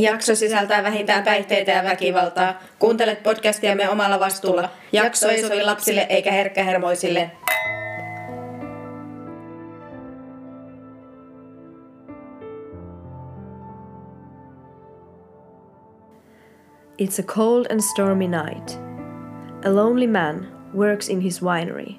Jakso 0.00 0.34
sisältää 0.34 0.82
vähintään 0.82 1.24
päihteitä 1.24 1.72
ja 1.72 1.84
väkivaltaa. 1.84 2.62
Kuuntelet 2.78 3.22
podcastiamme 3.22 3.88
omalla 3.88 4.20
vastuulla. 4.20 4.68
Jakso 4.92 5.28
ei 5.28 5.42
sovi 5.42 5.62
lapsille 5.62 6.06
eikä 6.08 6.32
herkkähermoisille. 6.32 7.30
It's 17.02 17.18
a 17.18 17.22
cold 17.22 17.66
and 17.70 17.80
stormy 17.80 18.28
night. 18.28 18.78
A 19.64 19.74
lonely 19.74 20.06
man 20.06 20.46
works 20.74 21.08
in 21.08 21.20
his 21.20 21.42
winery, 21.42 21.94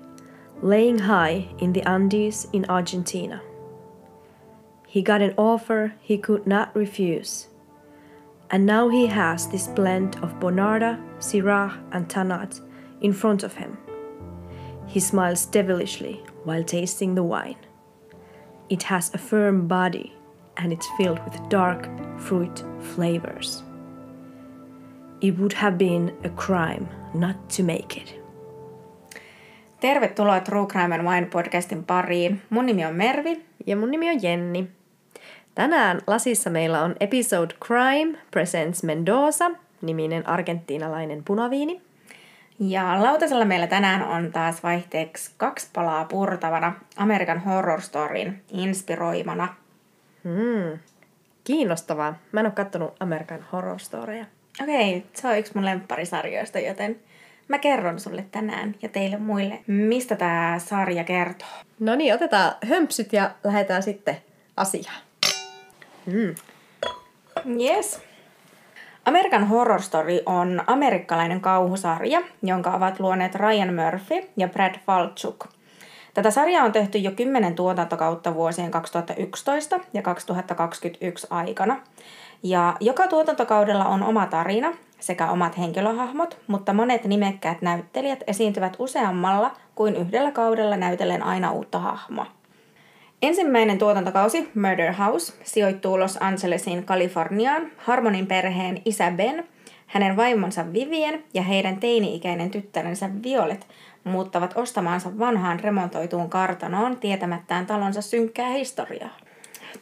laying 0.61 0.99
high 0.99 1.47
in 1.57 1.73
the 1.73 1.81
Andes 1.86 2.49
in 2.54 2.65
Argentina. 2.70 3.39
He 4.95 5.02
got 5.02 5.21
an 5.21 5.33
offer 5.38 5.91
he 6.09 6.18
could 6.18 6.47
not 6.47 6.70
refuse. 6.75 7.50
And 8.52 8.65
now 8.65 8.89
he 8.89 9.07
has 9.07 9.47
this 9.47 9.68
blend 9.68 10.18
of 10.18 10.39
Bonarda, 10.41 11.00
Syrah, 11.19 11.71
and 11.93 12.09
Tanat 12.09 12.59
in 13.00 13.14
front 13.14 13.43
of 13.43 13.54
him. 13.54 13.78
He 14.87 15.00
smiles 15.00 15.46
devilishly 15.46 16.21
while 16.43 16.64
tasting 16.64 17.15
the 17.15 17.23
wine. 17.23 17.56
It 18.68 18.83
has 18.83 19.14
a 19.14 19.18
firm 19.18 19.68
body 19.68 20.14
and 20.57 20.73
it's 20.73 20.87
filled 20.97 21.23
with 21.23 21.50
dark 21.50 21.87
fruit 22.19 22.64
flavors. 22.79 23.64
It 25.21 25.37
would 25.39 25.54
have 25.54 25.78
been 25.78 26.14
a 26.25 26.29
crime 26.29 26.89
not 27.14 27.50
to 27.51 27.64
make 27.64 27.95
it. 27.95 28.15
Tervetuloa 29.81 30.43
True 30.43 30.68
Crime 30.68 30.92
and 30.93 31.06
Wine 31.06 31.29
podcastin 31.29 31.86
pariin. 31.86 32.42
Mun 32.50 32.67
nimi 32.67 32.86
on 32.86 32.97
Mervi. 32.97 33.42
Ja 33.66 33.75
mun 33.75 33.92
nimi 33.92 34.09
on 34.09 34.20
Jenni. 34.20 34.67
Tänään 35.55 36.02
lasissa 36.08 36.50
meillä 36.50 36.81
on 36.81 36.95
Episode 37.00 37.53
Crime 37.66 38.17
Presents 38.31 38.83
Mendoza, 38.83 39.52
niminen 39.81 40.28
argentiinalainen 40.28 41.23
punaviini. 41.23 41.81
Ja 42.59 43.03
lautasella 43.03 43.45
meillä 43.45 43.67
tänään 43.67 44.03
on 44.03 44.31
taas 44.31 44.64
vaihteeksi 44.64 45.31
kaksi 45.38 45.70
palaa 45.73 46.06
purtavana 46.06 46.73
American 46.95 47.39
Horror 47.39 47.81
Storyn 47.81 48.42
inspiroimana. 48.52 49.56
Hmm. 50.23 50.80
Kiinnostavaa. 51.44 52.16
Mä 52.31 52.39
en 52.39 52.45
ole 52.45 52.54
kattonut 52.54 52.95
American 53.00 53.45
Horror 53.52 53.80
Storya. 53.80 54.26
Okei, 54.61 54.98
okay, 54.98 55.09
se 55.14 55.28
on 55.28 55.38
yksi 55.38 55.52
mun 55.56 55.66
lempparisarjoista, 55.66 56.59
joten 56.59 57.00
mä 57.48 57.58
kerron 57.58 58.00
sulle 58.00 58.26
tänään 58.31 58.76
ja 58.81 58.89
teille 58.89 59.17
muille, 59.17 59.59
mistä 59.67 60.16
tämä 60.16 60.56
sarja 60.66 61.04
kertoo. 61.04 61.48
No 61.80 61.95
niin, 61.95 62.14
otetaan 62.14 62.54
hömpsyt 62.70 63.14
ja 63.14 63.31
lähdetään 63.44 63.83
sitten 63.83 64.17
asiaan. 64.58 65.11
Mm. 66.06 66.36
Yes. 67.60 68.02
American 69.06 69.48
Horror 69.48 69.82
Story 69.82 70.20
on 70.26 70.64
amerikkalainen 70.68 71.42
kauhusarja, 71.42 72.22
jonka 72.44 72.74
ovat 72.74 73.00
luoneet 73.00 73.36
Ryan 73.36 73.74
Murphy 73.74 74.30
ja 74.38 74.48
Brad 74.48 74.76
Falchuk. 74.86 75.46
Tätä 76.14 76.32
sarjaa 76.32 76.66
on 76.66 76.72
tehty 76.72 76.98
jo 76.98 77.12
kymmenen 77.12 77.56
tuotantokautta 77.56 78.34
vuosien 78.34 78.72
2011 78.72 79.80
ja 79.94 80.02
2021 80.02 81.28
aikana. 81.30 81.82
Ja 82.44 82.78
joka 82.80 83.08
tuotantokaudella 83.08 83.86
on 83.86 84.04
oma 84.04 84.26
tarina 84.26 84.74
sekä 85.00 85.32
omat 85.32 85.58
henkilöhahmot, 85.58 86.38
mutta 86.48 86.74
monet 86.74 87.06
nimekkäät 87.06 87.62
näyttelijät 87.62 88.24
esiintyvät 88.28 88.76
useammalla 88.80 89.52
kuin 89.76 89.96
yhdellä 89.96 90.32
kaudella 90.32 90.78
näytellen 90.78 91.24
aina 91.24 91.52
uutta 91.52 91.80
hahmoa. 91.80 92.41
Ensimmäinen 93.22 93.77
tuotantokausi, 93.77 94.50
Murder 94.55 94.94
House, 94.94 95.33
sijoittuu 95.44 96.00
Los 96.00 96.17
Angelesiin, 96.22 96.86
Kaliforniaan, 96.86 97.72
Harmonin 97.77 98.27
perheen 98.27 98.81
isä 98.86 99.11
Ben, 99.11 99.47
hänen 99.88 100.17
vaimonsa 100.17 100.73
Vivien 100.73 101.23
ja 101.33 101.42
heidän 101.42 101.77
teini-ikäinen 101.77 102.52
tyttärensä 102.52 103.09
Violet 103.23 103.67
muuttavat 104.03 104.58
ostamaansa 104.58 105.20
vanhaan 105.20 105.60
remontoituun 105.60 106.30
kartanoon 106.30 106.98
tietämättään 106.98 107.65
talonsa 107.65 108.02
synkkää 108.02 108.49
historiaa. 108.49 109.17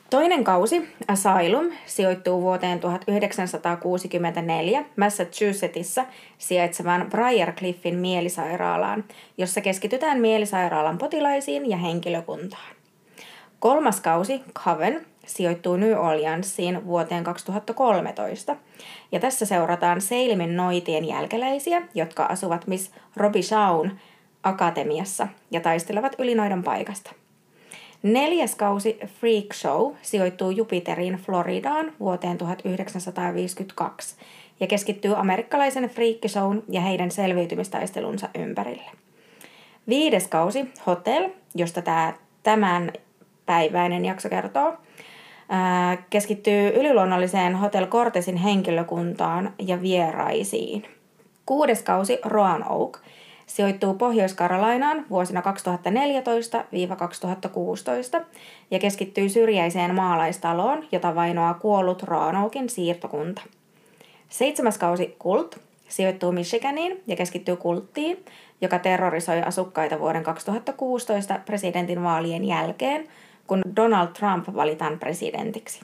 Toinen 0.09 0.43
kausi, 0.43 0.89
Asylum, 1.07 1.71
sijoittuu 1.85 2.41
vuoteen 2.41 2.79
1964 2.79 4.85
Massachusettsissa 4.97 6.05
sijaitsevaan 6.37 7.07
Briarcliffin 7.09 7.95
mielisairaalaan, 7.95 9.03
jossa 9.37 9.61
keskitytään 9.61 10.19
mielisairaalan 10.19 10.97
potilaisiin 10.97 11.69
ja 11.69 11.77
henkilökuntaan. 11.77 12.78
Kolmas 13.59 14.01
kausi, 14.01 14.41
Coven, 14.53 15.05
sijoittuu 15.25 15.77
New 15.77 15.97
Orleansiin 15.97 16.85
vuoteen 16.85 17.23
2013, 17.23 18.55
ja 19.11 19.19
tässä 19.19 19.45
seurataan 19.45 20.01
Seilimin 20.01 20.57
noitien 20.57 21.05
jälkeläisiä, 21.05 21.81
jotka 21.95 22.23
asuvat 22.23 22.67
Miss 22.67 22.91
Robbie 23.15 23.41
Shawn 23.41 23.91
akatemiassa 24.43 25.27
ja 25.51 25.61
taistelevat 25.61 26.15
ylinoidon 26.19 26.63
paikasta. 26.63 27.11
Neljäs 28.03 28.55
kausi 28.55 28.99
Freak 29.19 29.53
Show 29.53 29.93
sijoittuu 30.01 30.49
Jupiterin 30.51 31.13
Floridaan 31.13 31.93
vuoteen 31.99 32.37
1952 32.37 34.15
ja 34.59 34.67
keskittyy 34.67 35.19
amerikkalaisen 35.19 35.91
Shown 36.27 36.63
ja 36.69 36.81
heidän 36.81 37.11
selviytymistaistelunsa 37.11 38.29
ympärille. 38.35 38.91
Viides 39.87 40.27
kausi 40.27 40.65
Hotel, 40.85 41.29
josta 41.55 41.81
tämä 41.81 42.13
tämän 42.43 42.91
päiväinen 43.49 44.05
jakso 44.05 44.29
kertoo, 44.29 44.77
keskittyy 46.09 46.67
yliluonnolliseen 46.67 47.55
Hotel 47.55 47.87
Cortesin 47.87 48.37
henkilökuntaan 48.37 49.53
ja 49.59 49.81
vieraisiin. 49.81 50.85
Kuudes 51.45 51.81
kausi 51.81 52.19
Roanoke 52.25 52.99
sijoittuu 53.45 53.93
Pohjois-Karolainaan 53.93 55.05
vuosina 55.09 55.41
2014-2016 55.41 55.43
ja 58.71 58.79
keskittyy 58.79 59.29
syrjäiseen 59.29 59.95
maalaistaloon, 59.95 60.85
jota 60.91 61.15
vainoaa 61.15 61.53
kuollut 61.53 62.03
Roanoken 62.03 62.69
siirtokunta. 62.69 63.41
Seitsemäs 64.29 64.77
kausi 64.77 65.15
Kult 65.19 65.59
sijoittuu 65.87 66.31
Michiganiin 66.31 67.03
ja 67.07 67.15
keskittyy 67.15 67.55
kulttiin, 67.55 68.25
joka 68.61 68.79
terrorisoi 68.79 69.41
asukkaita 69.41 69.99
vuoden 69.99 70.23
2016 70.23 71.39
presidentin 71.45 72.03
vaalien 72.03 72.45
jälkeen, 72.45 73.07
kun 73.49 73.61
Donald 73.75 74.07
Trump 74.07 74.47
valitaan 74.55 74.99
presidentiksi. 74.99 75.81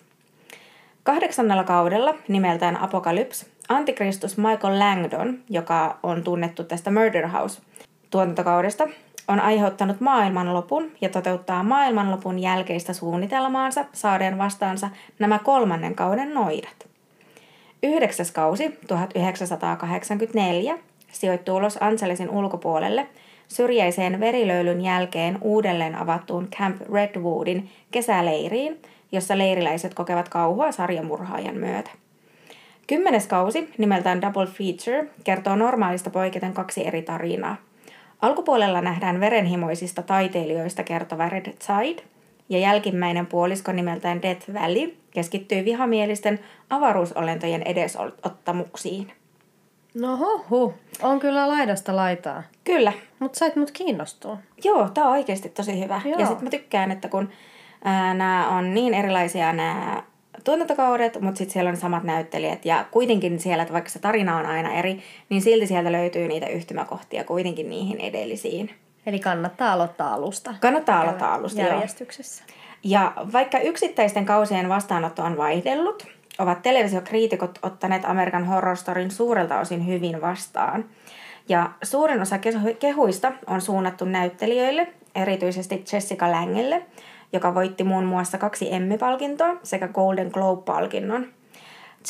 Kahdeksannella 1.03 1.63
kaudella 1.63 2.15
nimeltään 2.27 2.77
Apocalypse 2.77 3.45
Antikristus 3.69 4.37
Michael 4.37 4.79
Langdon, 4.79 5.37
joka 5.49 5.97
on 6.03 6.23
tunnettu 6.23 6.63
tästä 6.63 6.91
Murder 6.91 7.27
House 7.27 7.61
tuotantokaudesta, 8.09 8.87
on 9.27 9.39
aiheuttanut 9.39 10.01
maailmanlopun 10.01 10.91
ja 11.01 11.09
toteuttaa 11.09 11.63
maailmanlopun 11.63 12.39
jälkeistä 12.39 12.93
suunnitelmaansa 12.93 13.85
saadeen 13.93 14.37
vastaansa 14.37 14.89
nämä 15.19 15.39
kolmannen 15.39 15.95
kauden 15.95 16.33
noidat. 16.33 16.87
Yhdeksäs 17.83 18.31
kausi, 18.31 18.79
1984, 18.87 20.77
sijoittuu 21.11 21.61
Los 21.61 21.77
Angelesin 21.81 22.29
ulkopuolelle 22.29 23.07
syrjäiseen 23.47 24.19
verilöylyn 24.19 24.81
jälkeen 24.81 25.37
uudelleen 25.41 25.95
avattuun 25.95 26.47
Camp 26.47 26.81
Redwoodin 26.93 27.69
kesäleiriin, 27.91 28.81
jossa 29.11 29.37
leiriläiset 29.37 29.93
kokevat 29.93 30.29
kauhua 30.29 30.71
sarjamurhaajan 30.71 31.55
myötä. 31.55 31.91
Kymmenes 32.87 33.27
kausi, 33.27 33.69
nimeltään 33.77 34.21
Double 34.21 34.45
Feature, 34.47 35.07
kertoo 35.23 35.55
normaalista 35.55 36.09
poiketen 36.09 36.53
kaksi 36.53 36.87
eri 36.87 37.01
tarinaa. 37.01 37.55
Alkupuolella 38.21 38.81
nähdään 38.81 39.19
verenhimoisista 39.19 40.01
taiteilijoista 40.01 40.83
kertova 40.83 41.29
Red 41.29 41.45
Tide, 41.45 42.03
ja 42.49 42.59
jälkimmäinen 42.59 43.25
puolisko 43.25 43.71
nimeltään 43.71 44.21
Death 44.21 44.53
Valley 44.53 44.95
keskittyy 45.11 45.65
vihamielisten 45.65 46.39
avaruusolentojen 46.69 47.61
edesottamuksiin. 47.61 49.11
No 49.95 50.17
huhu, 50.17 50.73
on 51.01 51.19
kyllä 51.19 51.47
laidasta 51.47 51.95
laitaa. 51.95 52.43
Kyllä. 52.63 52.93
Mutta 53.19 53.39
sait 53.39 53.55
mut 53.55 53.71
kiinnostua. 53.71 54.37
Joo, 54.63 54.89
tää 54.89 55.05
on 55.05 55.11
oikeasti 55.11 55.49
tosi 55.49 55.83
hyvä. 55.83 56.01
Joo. 56.05 56.19
Ja 56.19 56.25
sitten 56.25 56.43
mä 56.43 56.49
tykkään, 56.49 56.91
että 56.91 57.07
kun 57.07 57.29
nämä 58.13 58.49
on 58.49 58.73
niin 58.73 58.93
erilaisia 58.93 59.53
nämä 59.53 60.03
tuotantokaudet, 60.43 61.21
mutta 61.21 61.37
sitten 61.37 61.53
siellä 61.53 61.69
on 61.69 61.77
samat 61.77 62.03
näyttelijät 62.03 62.65
ja 62.65 62.85
kuitenkin 62.91 63.39
siellä, 63.39 63.61
että 63.61 63.73
vaikka 63.73 63.89
se 63.89 63.99
tarina 63.99 64.37
on 64.37 64.45
aina 64.45 64.73
eri, 64.73 65.03
niin 65.29 65.41
silti 65.41 65.67
sieltä 65.67 65.91
löytyy 65.91 66.27
niitä 66.27 66.47
yhtymäkohtia 66.47 67.23
kuitenkin 67.23 67.69
niihin 67.69 67.99
edellisiin. 67.99 68.75
Eli 69.05 69.19
kannattaa 69.19 69.73
aloittaa 69.73 70.13
alusta. 70.13 70.53
Kannattaa 70.61 71.01
aloittaa 71.01 71.33
alusta, 71.33 71.61
järjestyksessä. 71.61 72.43
Joo. 72.47 72.55
Ja 72.83 73.13
vaikka 73.33 73.59
yksittäisten 73.59 74.25
kausien 74.25 74.69
vastaanotto 74.69 75.23
on 75.23 75.37
vaihdellut, 75.37 76.07
ovat 76.39 76.61
televisiokriitikot 76.61 77.59
ottaneet 77.63 78.05
Amerikan 78.05 78.45
Horror 78.45 78.77
Storyn 78.77 79.11
suurelta 79.11 79.59
osin 79.59 79.87
hyvin 79.87 80.21
vastaan. 80.21 80.85
Ja 81.49 81.71
suurin 81.83 82.21
osa 82.21 82.39
kehuista 82.79 83.31
on 83.47 83.61
suunnattu 83.61 84.05
näyttelijöille, 84.05 84.87
erityisesti 85.15 85.83
Jessica 85.93 86.31
Langelle– 86.31 86.85
joka 87.35 87.55
voitti 87.55 87.83
muun 87.83 88.05
muassa 88.05 88.37
kaksi 88.37 88.73
Emmy-palkintoa 88.73 89.57
sekä 89.63 89.87
Golden 89.87 90.29
Globe-palkinnon. 90.33 91.27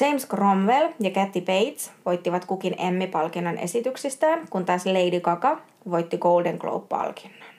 James 0.02 0.28
Cromwell 0.28 0.90
ja 1.00 1.12
Kathy 1.12 1.42
Bates 1.42 1.92
voittivat 2.06 2.46
kukin 2.46 2.76
Emmy-palkinnon 2.78 3.58
esityksistään, 3.58 4.48
kun 4.50 4.66
taas 4.66 4.86
Lady 4.86 5.20
Gaga 5.20 5.58
voitti 5.92 6.18
Golden 6.18 6.58
Globe-palkinnon. 6.58 7.50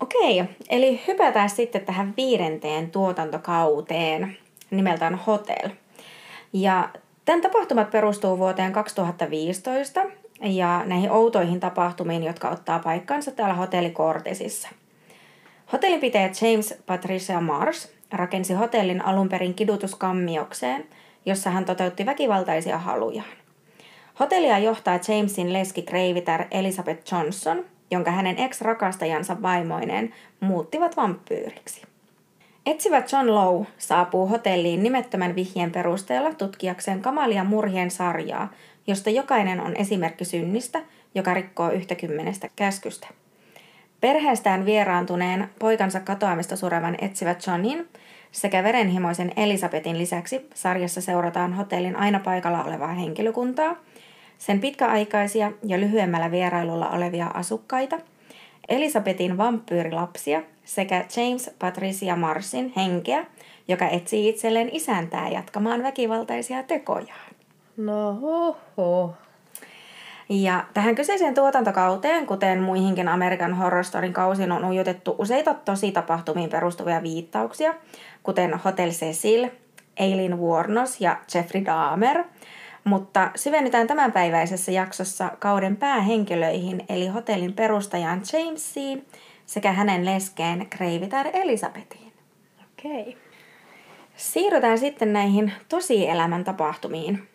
Okei, 0.00 0.44
eli 0.70 1.00
hypätään 1.08 1.50
sitten 1.50 1.86
tähän 1.86 2.14
viidenteen 2.16 2.90
tuotantokauteen 2.90 4.36
nimeltään 4.72 5.14
Hotel. 5.14 5.70
Ja 6.52 6.88
tämän 7.24 7.40
tapahtumat 7.40 7.90
perustuu 7.90 8.38
vuoteen 8.38 8.72
2015 8.72 10.00
ja 10.40 10.82
näihin 10.86 11.10
outoihin 11.10 11.60
tapahtumiin, 11.60 12.24
jotka 12.24 12.48
ottaa 12.48 12.78
paikkansa 12.78 13.30
täällä 13.30 13.54
hotelli 13.54 13.90
Cortesissa. 13.90 14.68
Hotellipitäjä 15.72 16.30
James 16.42 16.82
Patricia 16.86 17.40
Mars 17.40 17.92
rakensi 18.12 18.54
hotellin 18.54 19.04
alun 19.04 19.28
perin 19.28 19.54
kidutuskammiokseen, 19.54 20.84
jossa 21.26 21.50
hän 21.50 21.64
toteutti 21.64 22.06
väkivaltaisia 22.06 22.78
halujaan. 22.78 23.28
Hotellia 24.20 24.58
johtaa 24.58 24.98
Jamesin 25.08 25.52
leski 25.52 25.82
kreivitar 25.82 26.44
Elizabeth 26.50 27.12
Johnson, 27.12 27.64
jonka 27.90 28.10
hänen 28.10 28.38
ex-rakastajansa 28.38 29.42
vaimoineen 29.42 30.14
muuttivat 30.40 30.96
vampyyriksi. 30.96 31.91
Etsivä 32.66 33.02
John 33.12 33.34
Lowe 33.34 33.66
saapuu 33.78 34.26
hotelliin 34.26 34.82
nimettömän 34.82 35.34
vihjeen 35.34 35.70
perusteella 35.70 36.34
tutkijakseen 36.34 37.02
kamalia 37.02 37.44
murhien 37.44 37.90
sarjaa, 37.90 38.52
josta 38.86 39.10
jokainen 39.10 39.60
on 39.60 39.76
esimerkki 39.76 40.24
synnistä, 40.24 40.82
joka 41.14 41.34
rikkoo 41.34 41.70
yhtä 41.70 41.94
kymmenestä 41.94 42.48
käskystä. 42.56 43.08
Perheestään 44.00 44.66
vieraantuneen 44.66 45.48
poikansa 45.58 46.00
katoamista 46.00 46.56
surevan 46.56 46.96
etsivä 47.00 47.36
Johnin 47.46 47.88
sekä 48.32 48.62
verenhimoisen 48.64 49.32
Elisabetin 49.36 49.98
lisäksi 49.98 50.46
sarjassa 50.54 51.00
seurataan 51.00 51.52
hotellin 51.52 51.96
aina 51.96 52.20
paikalla 52.20 52.64
olevaa 52.64 52.94
henkilökuntaa, 52.94 53.76
sen 54.38 54.60
pitkäaikaisia 54.60 55.52
ja 55.66 55.80
lyhyemmällä 55.80 56.30
vierailulla 56.30 56.88
olevia 56.88 57.26
asukkaita, 57.26 57.98
Elisabetin 58.68 59.38
vampyyrilapsia 59.38 60.42
sekä 60.64 61.04
James 61.16 61.50
Patricia 61.58 62.16
Marsin 62.16 62.72
henkeä, 62.76 63.26
joka 63.68 63.88
etsii 63.88 64.28
itselleen 64.28 64.68
isäntää 64.72 65.28
jatkamaan 65.28 65.82
väkivaltaisia 65.82 66.62
tekojaan. 66.62 67.30
No 67.76 68.14
hoho. 68.14 69.14
Ja 70.28 70.64
tähän 70.74 70.94
kyseiseen 70.94 71.34
tuotantokauteen, 71.34 72.26
kuten 72.26 72.62
muihinkin 72.62 73.08
American 73.08 73.54
Horror 73.54 73.84
Storyn 73.84 74.12
kausiin, 74.12 74.52
on 74.52 74.64
ujutettu 74.64 75.14
useita 75.18 75.54
tositapahtumiin 75.54 76.50
perustuvia 76.50 77.02
viittauksia, 77.02 77.74
kuten 78.22 78.54
Hotel 78.64 78.90
Cecil, 78.90 79.48
Eileen 79.96 80.38
Warnos 80.38 81.00
ja 81.00 81.16
Jeffrey 81.34 81.64
Dahmer. 81.64 82.24
Mutta 82.84 83.30
syvennytään 83.36 83.86
tämänpäiväisessä 83.86 84.72
jaksossa 84.72 85.30
kauden 85.38 85.76
päähenkilöihin, 85.76 86.84
eli 86.88 87.06
hotellin 87.06 87.52
perustajaan 87.52 88.22
Jamesiin 88.32 89.06
sekä 89.46 89.72
hänen 89.72 90.04
leskeen 90.04 90.66
Kreivitar 90.70 91.26
Elisabetiin. 91.32 92.12
Okei. 92.72 93.00
Okay. 93.00 93.14
Siirrytään 94.16 94.78
sitten 94.78 95.12
näihin 95.12 95.52
tosielämän 95.68 96.44
tapahtumiin. 96.44 97.28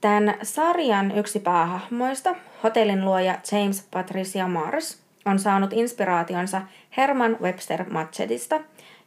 Tämän 0.00 0.34
sarjan 0.42 1.18
yksi 1.18 1.40
päähahmoista, 1.40 2.34
hotellin 2.62 3.04
luoja 3.04 3.38
James 3.52 3.88
Patricia 3.90 4.48
Mars, 4.48 5.02
on 5.24 5.38
saanut 5.38 5.72
inspiraationsa 5.72 6.62
Herman 6.96 7.36
Webster 7.40 7.90
Matchettista, 7.90 8.60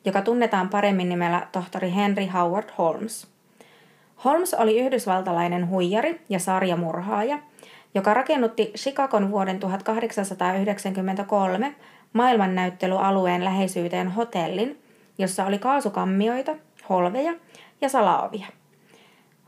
joka 0.05 0.21
tunnetaan 0.21 0.69
paremmin 0.69 1.09
nimellä 1.09 1.47
tohtori 1.51 1.93
Henry 1.95 2.25
Howard 2.25 2.69
Holmes. 2.77 3.32
Holmes 4.25 4.53
oli 4.53 4.79
yhdysvaltalainen 4.79 5.69
huijari 5.69 6.21
ja 6.29 6.39
sarjamurhaaja, 6.39 7.39
joka 7.95 8.13
rakennutti 8.13 8.71
Chicagon 8.77 9.31
vuoden 9.31 9.59
1893 9.59 11.75
maailmannäyttelyalueen 12.13 13.43
läheisyyteen 13.43 14.11
hotellin, 14.11 14.79
jossa 15.17 15.45
oli 15.45 15.59
kaasukammioita, 15.59 16.55
holveja 16.89 17.33
ja 17.81 17.89
salaovia– 17.89 18.45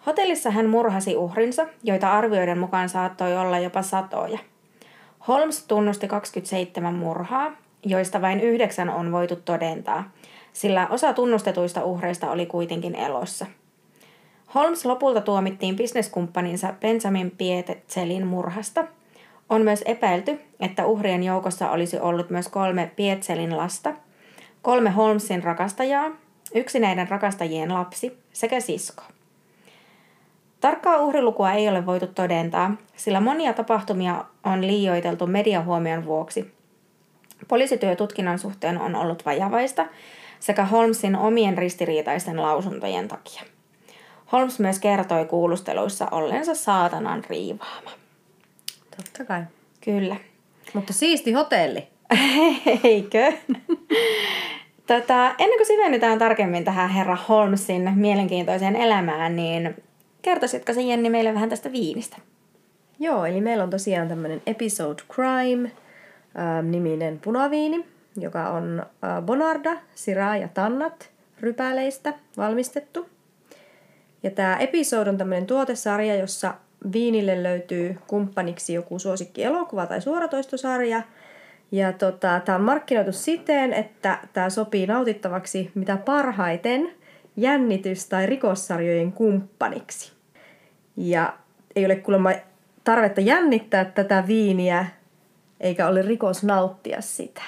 Hotellissa 0.06 0.52
hän 0.52 0.70
murhasi 0.70 1.16
uhrinsa, 1.16 1.68
joita 1.84 2.12
arvioiden 2.12 2.58
mukaan 2.58 2.90
saattoi 2.90 3.38
olla 3.38 3.60
jopa 3.60 3.82
satoja. 3.82 4.40
Holmes 5.28 5.64
tunnusti 5.64 6.08
27 6.08 6.94
murhaa, 6.94 7.52
joista 7.86 8.22
vain 8.22 8.40
yhdeksän 8.40 8.90
on 8.90 9.12
voitu 9.12 9.36
todentaa, 9.36 10.12
sillä 10.54 10.88
osa 10.88 11.14
tunnustetuista 11.14 11.84
uhreista 11.84 12.32
oli 12.32 12.46
kuitenkin 12.46 12.96
elossa. 12.96 13.46
Holmes 14.56 14.86
lopulta 14.86 15.22
tuomittiin 15.22 15.76
bisneskumppaninsa 15.76 16.74
Benjamin 16.82 17.32
Pietzelin 17.32 18.28
murhasta. 18.28 18.84
On 19.50 19.62
myös 19.62 19.84
epäilty, 19.86 20.40
että 20.60 20.86
uhrien 20.86 21.24
joukossa 21.24 21.72
olisi 21.72 22.00
ollut 22.00 22.30
myös 22.30 22.48
kolme 22.48 22.92
Pietzelin 22.96 23.58
lasta, 23.58 23.94
kolme 24.62 24.90
Holmesin 24.90 25.44
rakastajaa, 25.44 26.12
yksi 26.54 26.80
näiden 26.80 27.08
rakastajien 27.10 27.74
lapsi 27.74 28.18
sekä 28.34 28.60
sisko. 28.60 29.04
Tarkkaa 30.60 30.98
uhrilukua 30.98 31.52
ei 31.52 31.70
ole 31.70 31.86
voitu 31.86 32.08
todentaa, 32.08 32.76
sillä 32.96 33.20
monia 33.20 33.54
tapahtumia 33.54 34.26
on 34.44 34.68
liioiteltu 34.68 35.28
mediahuomion 35.28 36.06
vuoksi. 36.06 36.52
Poliisityö 37.48 37.96
tutkinnan 37.96 38.40
suhteen 38.40 38.82
on 38.82 38.96
ollut 38.96 39.26
vajavaista 39.26 39.86
sekä 40.40 40.66
Holmesin 40.66 41.16
omien 41.16 41.58
ristiriitaisten 41.58 42.42
lausuntojen 42.42 43.08
takia. 43.08 43.55
Holmes 44.36 44.60
myös 44.60 44.80
kertoi 44.80 45.26
kuulusteluissa 45.26 46.08
ollensa 46.12 46.56
saatanan 46.56 47.24
riivaama. 47.30 47.92
Totta 48.98 49.26
kai. 49.26 49.42
Kyllä. 49.82 50.16
Mutta 50.74 50.94
siisti 50.94 51.32
hotelli. 51.32 51.88
Eikö? 52.84 53.34
Tota, 54.88 55.36
ennen 55.40 55.58
kuin 55.58 55.68
syvennytään 55.68 56.20
tarkemmin 56.20 56.64
tähän 56.64 56.90
herra 56.90 57.18
Holmesin 57.30 57.92
mielenkiintoiseen 57.96 58.76
elämään, 58.76 59.36
niin 59.36 59.76
Kertoisitko 60.22 60.74
se 60.74 60.82
Jenni 60.82 61.10
meille 61.10 61.34
vähän 61.34 61.50
tästä 61.50 61.72
viinistä? 61.72 62.18
Joo, 63.00 63.26
eli 63.26 63.42
meillä 63.42 63.64
on 63.64 63.70
tosiaan 63.70 64.08
tämmöinen 64.08 64.42
Episode 64.46 65.04
Crime 65.14 65.72
äh, 65.72 66.64
niminen 66.64 67.20
punaviini, 67.20 67.86
joka 68.18 68.50
on 68.50 68.80
äh, 68.80 69.24
Bonarda, 69.24 69.78
Syrah 69.96 70.40
ja 70.40 70.48
Tannat 70.48 71.10
rypäleistä 71.40 72.14
valmistettu. 72.38 73.15
Ja 74.26 74.32
tämä 74.32 74.58
Episode 74.58 75.10
on 75.10 75.18
tämmöinen 75.18 75.46
tuotesarja, 75.46 76.16
jossa 76.16 76.54
viinille 76.94 77.44
löytyy 77.44 77.98
kumppaniksi 78.08 78.74
joku 78.74 79.00
suosikki 79.00 79.44
elokuva 79.44 79.86
tai 79.86 80.02
suoratoistosarja. 80.02 81.02
Ja 81.72 81.94
tota, 81.94 82.42
tämä 82.46 82.56
on 82.56 82.64
markkinoitu 82.64 83.12
siten, 83.12 83.74
että 83.74 84.20
tämä 84.34 84.50
sopii 84.50 84.88
nautittavaksi 84.88 85.72
mitä 85.76 85.98
parhaiten 85.98 86.92
jännitys- 87.38 88.10
tai 88.10 88.26
rikossarjojen 88.26 89.12
kumppaniksi. 89.12 90.12
Ja 90.98 91.34
ei 91.76 91.86
ole 91.86 91.96
kuulemma 91.96 92.32
tarvetta 92.84 93.22
jännittää 93.22 93.86
tätä 93.86 94.24
viiniä, 94.28 94.86
eikä 95.60 95.88
ole 95.88 96.02
rikos 96.02 96.44
nauttia 96.44 97.02
sitä. 97.02 97.42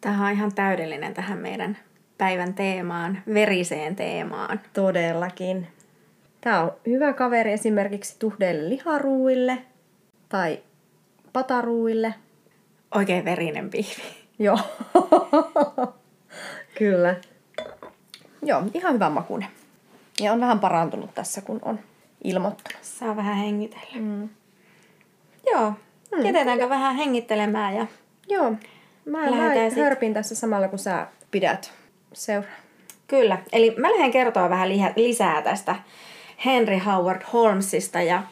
Tämä 0.00 0.26
on 0.26 0.32
ihan 0.32 0.54
täydellinen 0.54 1.14
tähän 1.14 1.38
meidän 1.38 1.78
päivän 2.18 2.54
teemaan, 2.54 3.22
veriseen 3.34 3.96
teemaan. 3.96 4.60
Todellakin. 4.72 5.66
Tämä 6.40 6.60
on 6.60 6.72
hyvä 6.86 7.12
kaveri 7.12 7.52
esimerkiksi 7.52 8.16
tuhdeille 8.18 8.68
liharuuille 8.68 9.58
tai 10.28 10.58
pataruuille. 11.32 12.14
Oikein 12.94 13.24
verinen 13.24 13.70
pihvi. 13.70 14.02
Joo. 14.38 14.58
Kyllä. 16.78 17.14
Joo, 18.42 18.62
ihan 18.74 18.94
hyvä 18.94 19.10
makuinen. 19.10 19.48
Ja 20.20 20.32
on 20.32 20.40
vähän 20.40 20.60
parantunut 20.60 21.14
tässä, 21.14 21.40
kun 21.40 21.58
on 21.62 21.80
ilmoittanut. 22.24 22.84
Saa 22.84 23.16
vähän 23.16 23.36
hengitellä. 23.36 24.00
Mm. 24.00 24.28
Joo, 25.52 25.72
mm. 26.16 26.26
jätetäänkö 26.26 26.68
vähän 26.68 26.96
hengittelemään 26.96 27.74
ja 27.74 27.86
Joo, 28.28 28.50
mä, 29.04 29.30
mä 29.30 29.36
hörpin 29.76 30.14
tässä 30.14 30.34
samalla 30.34 30.68
kun 30.68 30.78
sä 30.78 31.06
pidät 31.30 31.72
seuraa. 32.16 32.50
Kyllä, 33.08 33.38
eli 33.52 33.74
mä 33.78 33.90
lähden 33.90 34.10
kertoa 34.10 34.50
vähän 34.50 34.68
lisää 34.96 35.42
tästä 35.42 35.76
Henry 36.44 36.78
Howard 36.78 37.22
Holmesista 37.32 38.02
ja 38.02 38.22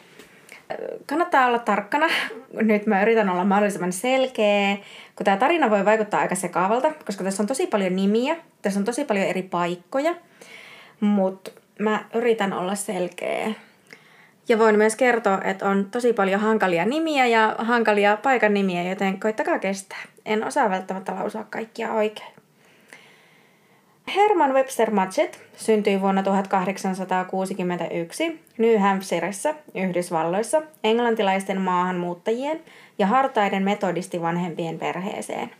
kannattaa 1.05 1.47
olla 1.47 1.59
tarkkana. 1.59 2.07
Nyt 2.53 2.85
mä 2.85 3.01
yritän 3.01 3.29
olla 3.29 3.43
mahdollisimman 3.43 3.93
selkeä, 3.93 4.77
kun 5.15 5.23
tämä 5.23 5.37
tarina 5.37 5.69
voi 5.69 5.85
vaikuttaa 5.85 6.19
aika 6.19 6.35
sekaavalta, 6.35 6.91
koska 7.05 7.23
tässä 7.23 7.43
on 7.43 7.47
tosi 7.47 7.67
paljon 7.67 7.95
nimiä, 7.95 8.35
tässä 8.61 8.79
on 8.79 8.85
tosi 8.85 9.05
paljon 9.05 9.25
eri 9.25 9.43
paikkoja, 9.43 10.15
mutta 10.99 11.51
mä 11.79 12.05
yritän 12.13 12.53
olla 12.53 12.75
selkeä. 12.75 13.51
Ja 14.49 14.59
voin 14.59 14.77
myös 14.77 14.95
kertoa, 14.95 15.41
että 15.43 15.69
on 15.69 15.87
tosi 15.91 16.13
paljon 16.13 16.41
hankalia 16.41 16.85
nimiä 16.85 17.25
ja 17.25 17.55
hankalia 17.57 18.17
paikan 18.17 18.53
nimiä, 18.53 18.83
joten 18.83 19.19
koittakaa 19.19 19.59
kestää. 19.59 20.01
En 20.25 20.43
osaa 20.43 20.69
välttämättä 20.69 21.15
lausua 21.15 21.43
kaikkia 21.43 21.93
oikein. 21.93 22.34
Herman 24.07 24.53
Webster 24.53 24.91
Matchett 24.91 25.35
syntyi 25.57 26.01
vuonna 26.01 26.23
1861 26.23 28.41
New 28.57 28.79
Hampshireissa, 28.79 29.53
Yhdysvalloissa, 29.75 30.61
englantilaisten 30.83 31.61
maahanmuuttajien 31.61 32.61
ja 32.99 33.07
hartaiden 33.07 33.63
metodistivanhempien 33.63 34.79
perheeseen. 34.79 35.51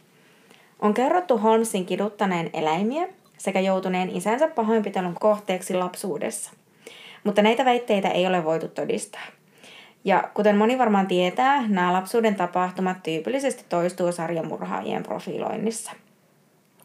On 0.80 0.94
kerrottu 0.94 1.38
Holmesin 1.38 1.86
kiduttaneen 1.86 2.50
eläimiä 2.54 3.08
sekä 3.38 3.60
joutuneen 3.60 4.10
isänsä 4.10 4.48
pahoinpitelun 4.48 5.16
kohteeksi 5.20 5.74
lapsuudessa. 5.74 6.52
Mutta 7.24 7.42
näitä 7.42 7.66
väitteitä 7.66 8.10
ei 8.10 8.28
ole 8.28 8.44
voitu 8.44 8.68
todistaa. 8.68 9.24
Ja 10.04 10.30
kuten 10.34 10.58
moni 10.58 10.78
varmaan 10.78 11.08
tietää, 11.08 11.68
nämä 11.68 11.94
lapsuuden 11.94 12.36
tapahtumat 12.36 13.04
tyypillisesti 13.04 13.66
toistuu 13.70 14.12
sarjamurhaajien 14.12 15.04
profiloinnissa– 15.04 15.92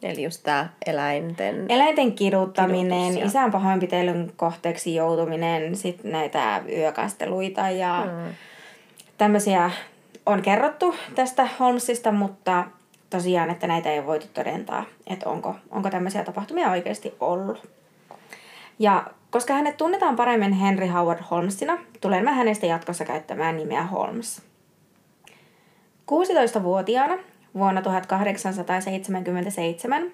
Eli 0.03 0.23
just 0.23 0.43
tämä 0.43 0.69
eläinten... 0.85 1.65
Eläinten 1.69 2.11
kiduttaminen, 2.11 3.17
ja... 3.17 3.25
isän 3.25 3.51
pahoinpitelyn 3.51 4.31
kohteeksi 4.35 4.95
joutuminen, 4.95 5.75
sitten 5.75 6.11
näitä 6.11 6.61
yökasteluita 6.69 7.69
ja 7.69 8.05
mm. 8.05 8.33
tämmöisiä 9.17 9.71
on 10.25 10.41
kerrottu 10.41 10.95
tästä 11.15 11.47
Holmesista, 11.59 12.11
mutta 12.11 12.63
tosiaan, 13.09 13.49
että 13.49 13.67
näitä 13.67 13.91
ei 13.91 13.99
ole 13.99 14.07
voitu 14.07 14.27
todentaa, 14.33 14.85
että 15.07 15.29
onko, 15.29 15.55
onko 15.71 15.89
tämmöisiä 15.89 16.23
tapahtumia 16.23 16.71
oikeasti 16.71 17.13
ollut. 17.19 17.69
Ja 18.79 19.03
koska 19.29 19.53
hänet 19.53 19.77
tunnetaan 19.77 20.15
paremmin 20.15 20.53
Henry 20.53 20.87
Howard 20.87 21.19
Holmesina, 21.31 21.77
tulen 22.01 22.23
mä 22.23 22.31
hänestä 22.31 22.65
jatkossa 22.65 23.05
käyttämään 23.05 23.57
nimeä 23.57 23.83
Holmes. 23.83 24.41
16-vuotiaana 26.11 27.17
Vuonna 27.55 27.81
1877 27.81 30.11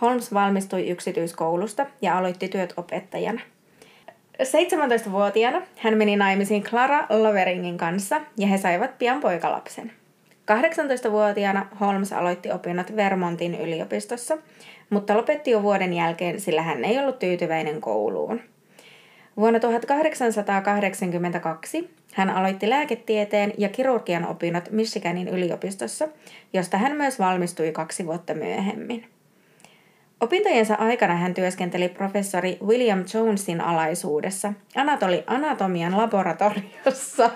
Holmes 0.00 0.34
valmistui 0.34 0.88
yksityiskoulusta 0.88 1.86
ja 2.02 2.18
aloitti 2.18 2.48
työt 2.48 2.74
opettajana. 2.76 3.40
17-vuotiaana 4.42 5.62
hän 5.76 5.96
meni 5.96 6.16
naimisiin 6.16 6.62
Clara 6.62 7.06
Loveringin 7.10 7.78
kanssa 7.78 8.20
ja 8.36 8.46
he 8.46 8.58
saivat 8.58 8.98
pian 8.98 9.20
poikalapsen. 9.20 9.92
18-vuotiaana 10.50 11.66
Holmes 11.80 12.12
aloitti 12.12 12.50
opinnot 12.50 12.96
Vermontin 12.96 13.60
yliopistossa, 13.60 14.38
mutta 14.90 15.16
lopetti 15.16 15.50
jo 15.50 15.62
vuoden 15.62 15.92
jälkeen, 15.92 16.40
sillä 16.40 16.62
hän 16.62 16.84
ei 16.84 16.98
ollut 16.98 17.18
tyytyväinen 17.18 17.80
kouluun. 17.80 18.40
Vuonna 19.38 19.60
1882 19.60 21.90
hän 22.14 22.30
aloitti 22.30 22.70
lääketieteen 22.70 23.52
ja 23.58 23.68
kirurgian 23.68 24.26
opinnot 24.26 24.70
Michiganin 24.70 25.28
yliopistossa, 25.28 26.08
josta 26.52 26.78
hän 26.78 26.96
myös 26.96 27.18
valmistui 27.18 27.72
kaksi 27.72 28.06
vuotta 28.06 28.34
myöhemmin. 28.34 29.08
Opintojensa 30.20 30.74
aikana 30.74 31.14
hän 31.14 31.34
työskenteli 31.34 31.88
professori 31.88 32.58
William 32.66 33.04
Jonesin 33.14 33.60
alaisuudessa 33.60 34.52
anatoli 34.76 35.24
anatomian 35.26 35.96
laboratoriossa. 35.96 37.30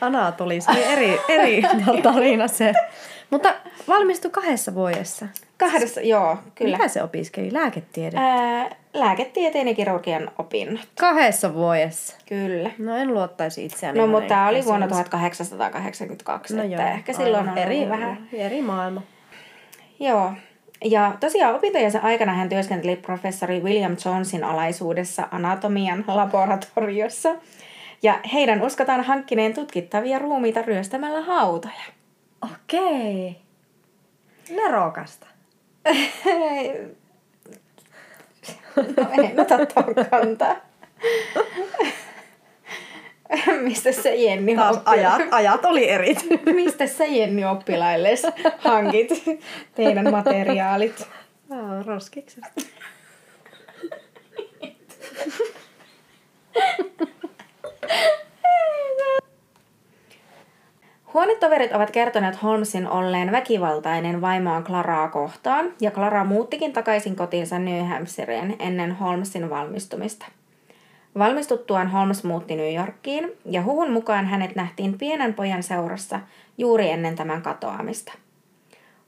Anatoli, 0.00 0.60
se 0.60 0.70
oli 0.70 0.84
eri, 0.84 1.18
eri 1.28 1.62
tarina 2.02 2.48
se. 2.48 2.72
Mutta 3.32 3.54
valmistui 3.88 4.30
kahdessa 4.30 4.74
vuodessa. 4.74 5.26
Kahdessa, 5.58 6.00
joo, 6.00 6.38
kyllä. 6.54 6.76
Mitä 6.76 6.88
se 6.88 7.02
opiskeli? 7.02 7.52
Lääketiede? 7.52 8.16
Ää, 8.18 8.70
lääketieteen 8.94 9.68
ja 9.68 9.74
kirurgian 9.74 10.30
opinnot. 10.38 10.88
Kahdessa 11.00 11.54
vuodessa? 11.54 12.16
Kyllä. 12.28 12.70
No 12.78 12.96
en 12.96 13.14
luottaisi 13.14 13.64
itseäni. 13.64 13.98
No 13.98 14.06
mutta 14.06 14.28
tämä 14.28 14.48
oli 14.48 14.64
vuonna 14.64 14.88
1882, 14.88 16.56
no 16.56 16.62
että 16.62 16.76
joo, 16.76 16.88
ehkä 16.88 17.12
silloin 17.12 17.48
on 17.48 17.58
eri, 17.58 17.88
vähän... 17.88 18.28
Eri 18.32 18.62
maailma. 18.62 19.02
Joo. 20.00 20.32
Ja 20.84 21.14
tosiaan 21.20 21.54
opintojensa 21.54 21.98
aikana 22.02 22.32
hän 22.32 22.48
työskenteli 22.48 22.96
professori 22.96 23.60
William 23.60 23.96
Jonesin 24.04 24.44
alaisuudessa 24.44 25.28
anatomian 25.30 26.04
laboratoriossa. 26.06 27.34
Ja 28.02 28.20
heidän 28.32 28.62
uskotaan 28.62 29.04
hankkineen 29.04 29.54
tutkittavia 29.54 30.18
ruumiita 30.18 30.62
ryöstämällä 30.62 31.20
hautoja. 31.20 31.82
Okei. 32.42 33.36
Nerokasta. 34.50 35.26
no 38.76 39.06
en 39.18 39.40
ota 39.40 39.66
kantaa. 40.10 40.56
Mistä 43.62 43.92
se 43.92 44.14
Jenni 44.14 44.56
Taas 44.56 44.80
ajat, 44.84 45.22
ajat 45.30 45.64
oli 45.64 45.88
eri. 45.90 46.14
Mistä 46.54 46.86
sä 46.86 47.04
Jenni 47.04 47.44
oppilaille 47.44 48.10
hankit 48.58 49.08
teidän 49.74 50.10
materiaalit? 50.10 51.08
Oh, 51.50 51.86
roskiksesta. 51.86 52.62
Huonetoverit 61.14 61.72
ovat 61.72 61.90
kertoneet 61.90 62.42
Holmesin 62.42 62.88
olleen 62.88 63.32
väkivaltainen 63.32 64.20
vaimoaan 64.20 64.64
Claraa 64.64 65.08
kohtaan, 65.08 65.72
ja 65.80 65.90
Clara 65.90 66.24
muuttikin 66.24 66.72
takaisin 66.72 67.16
kotiinsa 67.16 67.58
New 67.58 67.86
Hampshireen 67.86 68.56
ennen 68.58 68.92
Holmesin 68.92 69.50
valmistumista. 69.50 70.26
Valmistuttuaan 71.18 71.90
Holmes 71.90 72.24
muutti 72.24 72.56
New 72.56 72.74
Yorkiin, 72.74 73.32
ja 73.44 73.62
huhun 73.62 73.92
mukaan 73.92 74.26
hänet 74.26 74.56
nähtiin 74.56 74.98
pienen 74.98 75.34
pojan 75.34 75.62
seurassa 75.62 76.20
juuri 76.58 76.90
ennen 76.90 77.16
tämän 77.16 77.42
katoamista. 77.42 78.12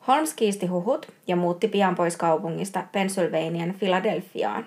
Holmes 0.08 0.34
kiisti 0.34 0.66
huhut 0.66 1.12
ja 1.26 1.36
muutti 1.36 1.68
pian 1.68 1.94
pois 1.94 2.16
kaupungista 2.16 2.82
Pennsylvanian 2.92 3.74
Philadelphiaan. 3.78 4.66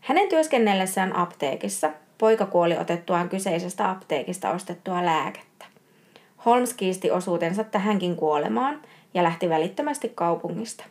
Hänen 0.00 0.28
työskennellessään 0.28 1.16
apteekissa 1.16 1.90
poika 2.18 2.46
kuoli 2.46 2.78
otettuaan 2.78 3.28
kyseisestä 3.28 3.90
apteekista 3.90 4.50
ostettua 4.50 5.04
lääkettä. 5.04 5.47
Holmes 6.48 6.74
kiisti 6.74 7.10
osuutensa 7.10 7.64
tähänkin 7.64 8.16
kuolemaan 8.16 8.80
ja 9.14 9.22
lähti 9.22 9.48
välittömästi 9.48 10.12
kaupungista. 10.14 10.84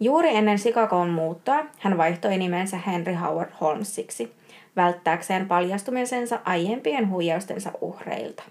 Juuri 0.00 0.36
ennen 0.36 0.58
Chicagoon 0.58 1.08
muuttoa 1.08 1.64
hän 1.78 1.98
vaihtoi 1.98 2.38
nimensä 2.38 2.76
Henry 2.86 3.14
Howard 3.14 3.50
Holmesiksi, 3.60 4.32
välttääkseen 4.76 5.48
paljastumisensa 5.48 6.40
aiempien 6.44 7.10
huijaustensa 7.10 7.70
uhreilta. 7.80 8.42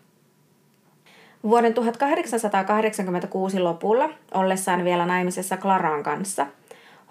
Vuoden 1.44 1.74
1886 1.74 3.60
lopulla, 3.60 4.10
ollessaan 4.34 4.84
vielä 4.84 5.06
naimisessa 5.06 5.58
Claran 5.58 6.04
kanssa, 6.04 6.48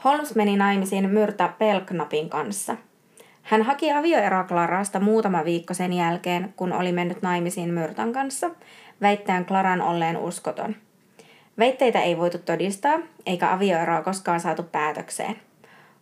Holmes 0.05 0.35
meni 0.35 0.57
naimisiin 0.57 1.11
Myrta 1.11 1.49
Pelknapin 1.59 2.31
kanssa. 2.31 2.77
Hän 3.43 3.63
haki 3.63 3.93
avioeroa 3.93 4.45
Clarasta 4.45 5.01
muutama 5.01 5.45
viikko 5.45 5.75
sen 5.75 5.93
jälkeen, 5.93 6.55
kun 6.57 6.73
oli 6.73 6.93
mennyt 6.93 7.23
naimisiin 7.23 7.75
Myrtan 7.75 8.13
kanssa, 8.13 8.51
väittäen 9.01 9.45
Klaran 9.45 9.81
olleen 9.81 10.17
uskoton. 10.17 10.77
Väitteitä 11.59 12.01
ei 12.01 12.19
voitu 12.19 12.39
todistaa, 12.39 12.99
eikä 13.27 13.53
avioeroa 13.53 14.03
koskaan 14.03 14.41
saatu 14.41 14.63
päätökseen. 14.63 15.37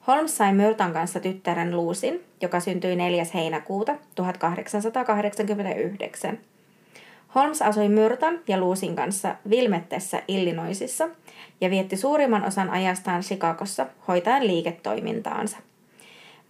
Holmes 0.07 0.37
sai 0.37 0.53
Myrtan 0.53 0.93
kanssa 0.93 1.21
tyttären 1.21 1.77
Luusin, 1.77 2.25
joka 2.41 2.61
syntyi 2.61 2.97
4. 2.97 3.25
heinäkuuta 3.35 3.97
1889. 4.15 6.39
Holmes 7.35 7.63
asui 7.63 7.89
Myrtan 7.89 8.41
ja 8.49 8.59
Luusin 8.59 8.97
kanssa 8.97 9.35
Vilmettessä 9.51 10.23
Illinoisissa 10.29 11.09
ja 11.61 11.71
vietti 11.71 11.97
suurimman 11.97 12.45
osan 12.45 12.71
ajastaan 12.71 13.21
Chicagossa 13.21 13.87
hoitaen 14.09 14.47
liiketoimintaansa. 14.47 15.57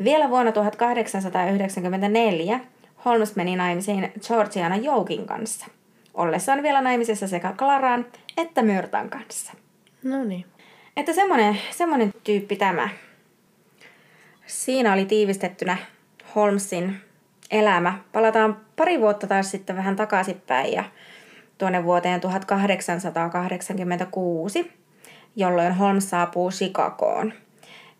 Vielä 0.05 0.31
vuonna 0.31 0.53
1894 0.53 2.61
Holmes 3.05 3.37
meni 3.37 3.57
naimisiin 3.57 4.13
Georgiana 4.27 4.77
Joukin 4.77 5.27
kanssa– 5.27 5.67
ollessaan 6.15 6.63
vielä 6.63 6.81
naimisessa 6.81 7.29
sekä 7.29 7.55
Klaraan 7.59 8.07
että 8.37 8.63
Myrtan 8.63 9.11
kanssa. 9.11 9.53
No 10.03 10.25
niin. 10.25 10.45
Että 10.97 11.13
semmonen, 11.13 11.59
semmonen 11.71 12.13
tyyppi 12.25 12.57
tämä. 12.57 12.89
Siinä 14.47 14.93
oli 14.93 15.05
tiivistettynä 15.05 15.77
Holmesin 16.35 16.97
elämä. 17.51 17.99
Palataan 18.13 18.61
pari 18.77 19.01
vuotta 19.01 19.27
taas 19.27 19.51
sitten 19.51 19.77
vähän 19.77 19.97
takaisinpäin 19.97 20.73
ja 20.73 20.85
tuonne 21.59 21.85
vuoteen 21.85 22.21
1886, 22.21 24.73
jolloin 25.37 25.75
Holmes 25.75 26.11
saapuu 26.11 26.51
Chicagoon. 26.51 27.33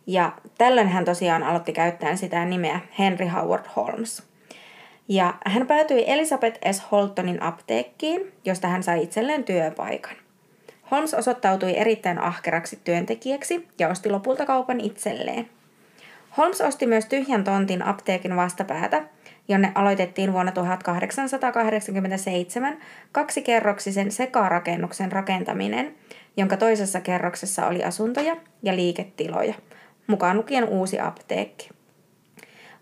Ja 0.07 0.33
tällöin 0.59 0.89
hän 0.89 1.05
tosiaan 1.05 1.43
aloitti 1.43 1.73
käyttää 1.73 2.17
sitä 2.17 2.45
nimeä 2.45 2.81
Henry 2.99 3.27
Howard 3.27 3.65
Holmes– 3.77 4.23
ja 5.09 5.35
hän 5.47 5.67
päätyi 5.67 6.05
Elizabeth 6.07 6.59
S. 6.73 6.83
Holtonin 6.93 7.43
apteekkiin, 7.43 8.33
josta 8.45 8.69
hän 8.69 8.83
sai 8.83 9.03
itselleen 9.03 9.45
työpaikan. 9.45 10.17
Holmes 10.91 11.15
osoittautui 11.15 11.77
erittäin 11.77 12.19
ahkeraksi 12.19 12.79
työntekijäksi 12.85 13.69
ja 13.79 13.89
osti 13.89 14.11
lopulta 14.11 14.47
kaupan 14.47 14.81
itselleen. 14.81 15.49
Holmes 16.37 16.61
osti 16.61 16.87
myös 16.87 17.07
tyhjän 17.07 17.45
tontin 17.45 17.83
apteekin 17.83 18.37
vastapäätä, 18.37 19.05
jonne 19.49 19.73
aloitettiin 19.75 20.33
vuonna 20.33 20.53
1887 20.53 22.79
kaksikerroksisen 23.13 24.13
sekarakennuksen 24.13 25.13
rakentaminen, 25.13 25.95
jonka 26.37 26.57
toisessa 26.57 27.01
kerroksessa 27.01 27.67
oli 27.67 27.85
asuntoja 27.85 28.37
ja 28.63 28.77
liiketiloja, 28.77 29.55
mukaan 30.07 30.37
lukien 30.37 30.65
uusi 30.65 31.01
apteekki. 31.01 31.74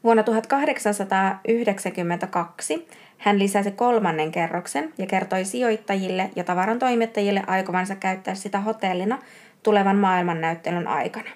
Vuonna 0.05 0.23
1892 0.23 2.89
hän 3.19 3.39
lisäsi 3.39 3.71
kolmannen 3.71 4.33
kerroksen 4.33 4.93
ja 4.99 5.07
kertoi 5.07 5.45
sijoittajille 5.45 6.31
ja 6.37 6.45
tavaran 6.45 6.79
toimittajille 6.79 7.43
aikovansa 7.47 7.95
käyttää 7.95 8.35
sitä 8.35 8.61
hotellina 8.61 9.19
tulevan 9.63 9.97
maailmannäyttelyn 9.97 10.89
aikana. 10.89 11.31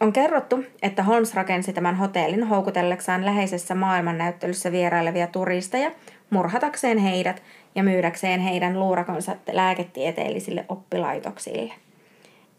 On 0.00 0.12
kerrottu, 0.12 0.64
että 0.82 1.02
Holmes 1.02 1.34
rakensi 1.34 1.72
tämän 1.72 1.96
hotellin 1.96 2.44
houkutelleksaan 2.44 3.24
läheisessä 3.24 3.74
maailmannäyttelyssä 3.74 4.72
vierailevia 4.72 5.26
turisteja 5.26 5.90
murhatakseen 6.30 6.98
heidät 6.98 7.42
ja 7.74 7.82
myydäkseen 7.82 8.40
heidän 8.40 8.80
luurakonsa 8.80 9.36
lääketieteellisille 9.52 10.64
oppilaitoksille. 10.68 11.74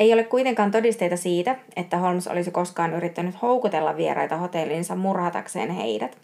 Ei 0.01 0.13
ole 0.13 0.23
kuitenkaan 0.23 0.71
todisteita 0.71 1.17
siitä, 1.17 1.55
että 1.75 1.97
Holmes 1.97 2.27
olisi 2.27 2.51
koskaan 2.51 2.93
yrittänyt 2.93 3.41
houkutella 3.41 3.97
vieraita 3.97 4.37
hotellinsa 4.37 4.95
murhatakseen 4.95 5.69
heidät, 5.69 6.17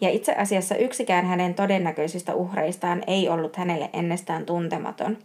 ja 0.00 0.10
itse 0.10 0.32
asiassa 0.32 0.76
yksikään 0.76 1.26
hänen 1.26 1.54
todennäköisistä 1.54 2.34
uhreistaan 2.34 3.02
ei 3.06 3.28
ollut 3.28 3.56
hänelle 3.56 3.90
ennestään 3.92 4.46
tuntematon. 4.46 5.18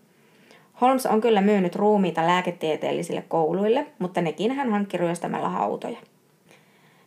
Holmes 0.82 1.06
on 1.06 1.22
kyllä 1.22 1.42
myynyt 1.42 1.76
ruumiita 1.76 2.28
lääketieteellisille 2.28 3.24
kouluille, 3.28 3.86
mutta 4.00 4.22
nekin 4.22 4.52
hän 4.52 4.72
hankki 4.72 4.98
ryöstämällä 4.98 5.50
hautoja. 5.50 5.98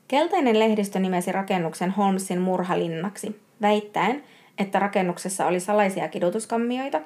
Keltainen 0.09 0.59
lehdistö 0.59 0.99
nimesi 0.99 1.32
rakennuksen 1.32 1.90
Holmesin 1.90 2.40
murhalinnaksi, 2.40 3.40
väittäen, 3.62 4.23
että 4.59 4.78
rakennuksessa 4.78 5.47
oli 5.47 5.61
salaisia 5.61 6.09
kidutuskammioita, 6.09 7.00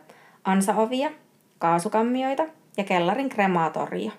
ansaovia, 0.45 1.11
kaasukammioita 1.59 2.45
ja 2.77 2.85
kellarin 2.85 3.29
kremaatoria. 3.29 4.13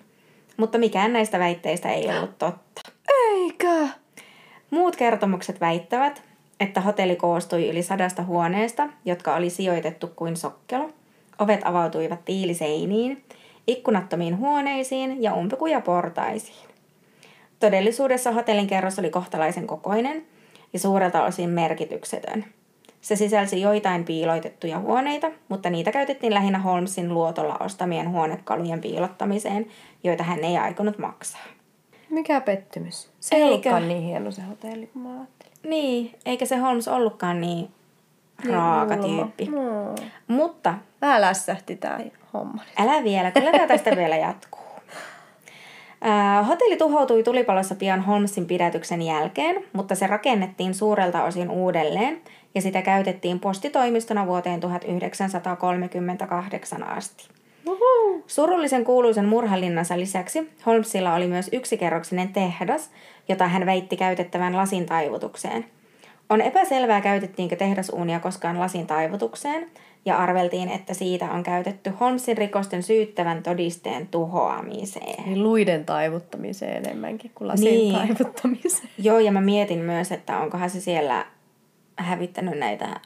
Mutta 0.56 0.78
mikään 0.78 1.12
näistä 1.12 1.38
väitteistä 1.38 1.92
ei 1.92 2.08
ollut 2.08 2.38
totta. 2.38 2.80
Eikä! 3.08 3.88
Muut 4.70 4.96
kertomukset 4.96 5.60
väittävät, 5.60 6.22
että 6.60 6.80
hotelli 6.80 7.16
koostui 7.16 7.68
yli 7.68 7.82
sadasta 7.82 8.22
huoneesta, 8.22 8.88
jotka 9.04 9.34
oli 9.34 9.50
sijoitettu 9.50 10.06
kuin 10.16 10.36
sokkelo. 10.36 10.90
Ovet 11.38 11.60
avautuivat 11.64 12.24
tiiliseiniin, 12.24 13.24
ikkunattomiin 13.66 14.38
huoneisiin 14.38 15.22
ja 15.22 15.34
umpikuja 15.34 15.80
portaisiin. 15.80 16.68
Todellisuudessa 17.60 18.32
hotellin 18.32 18.66
kerros 18.66 18.98
oli 18.98 19.10
kohtalaisen 19.10 19.66
kokoinen 19.66 20.26
ja 20.72 20.78
suurelta 20.78 21.24
osin 21.24 21.50
merkityksetön– 21.50 22.44
se 23.06 23.16
sisälsi 23.16 23.60
joitain 23.60 24.04
piiloitettuja 24.04 24.78
huoneita, 24.78 25.30
mutta 25.48 25.70
niitä 25.70 25.92
käytettiin 25.92 26.34
lähinnä 26.34 26.58
Holmesin 26.58 27.14
luotolla 27.14 27.56
ostamien 27.60 28.10
huonekalujen 28.10 28.80
piilottamiseen, 28.80 29.66
joita 30.04 30.22
hän 30.22 30.44
ei 30.44 30.58
aikonut 30.58 30.98
maksaa. 30.98 31.42
Mikä 32.10 32.40
pettymys. 32.40 33.10
Se 33.20 33.36
ei 33.36 33.42
ollutkaan 33.42 33.88
niin 33.88 34.02
hieno 34.02 34.30
se 34.30 34.42
hotelli 34.42 34.86
kuin 34.86 35.02
mä 35.02 35.08
ajattelin. 35.08 35.52
Niin, 35.62 36.14
eikä 36.24 36.46
se 36.46 36.56
Holmes 36.56 36.88
ollutkaan 36.88 37.40
niin 37.40 37.68
raaka 38.50 38.96
niin, 38.96 39.18
tyyppi. 39.18 39.46
No. 39.46 39.94
Mutta... 40.26 40.74
Vähän 41.00 41.20
lässähti 41.20 41.76
tää 41.76 42.00
homma. 42.32 42.62
Älä 42.78 43.04
vielä, 43.04 43.30
kyllä 43.30 43.52
tämä 43.52 43.66
tästä 43.66 43.96
vielä 43.96 44.16
jatkuu. 44.16 44.66
Hotelli 46.48 46.76
tuhoutui 46.76 47.22
tulipalossa 47.22 47.74
pian 47.74 48.00
Holmesin 48.00 48.46
pidätyksen 48.46 49.02
jälkeen, 49.02 49.64
mutta 49.72 49.94
se 49.94 50.06
rakennettiin 50.06 50.74
suurelta 50.74 51.24
osin 51.24 51.50
uudelleen 51.50 52.22
ja 52.56 52.62
sitä 52.62 52.82
käytettiin 52.82 53.40
postitoimistona 53.40 54.26
vuoteen 54.26 54.60
1938 54.60 56.82
asti. 56.82 57.28
Uhu. 57.66 58.24
Surullisen 58.26 58.84
kuuluisen 58.84 59.24
murhallinnansa 59.24 59.98
lisäksi 59.98 60.50
Holmesilla 60.66 61.14
oli 61.14 61.26
myös 61.26 61.48
yksikerroksinen 61.52 62.28
tehdas, 62.28 62.90
jota 63.28 63.48
hän 63.48 63.66
väitti 63.66 63.96
käytettävän 63.96 64.56
lasin 64.56 64.86
taivutukseen. 64.86 65.64
On 66.30 66.40
epäselvää, 66.40 67.00
käytettiinkö 67.00 67.56
tehdasuunia 67.56 68.20
koskaan 68.20 68.60
lasin 68.60 68.86
taivutukseen, 68.86 69.70
ja 70.04 70.16
arveltiin, 70.16 70.68
että 70.68 70.94
siitä 70.94 71.30
on 71.30 71.42
käytetty 71.42 71.92
Holmesin 72.00 72.38
rikosten 72.38 72.82
syyttävän 72.82 73.42
todisteen 73.42 74.08
tuhoamiseen. 74.08 75.24
Niin 75.24 75.42
luiden 75.42 75.84
taivuttamiseen 75.84 76.76
enemmänkin 76.76 77.30
kuin 77.34 77.48
lasin 77.48 77.64
niin. 77.64 77.94
taivuttamiseen. 77.94 78.88
Joo, 78.98 79.18
ja 79.18 79.32
mä 79.32 79.40
mietin 79.40 79.78
myös, 79.78 80.12
että 80.12 80.38
onkohan 80.38 80.70
se 80.70 80.80
siellä 80.80 81.26
hävittänyt 81.96 82.58
näitä 82.58 83.00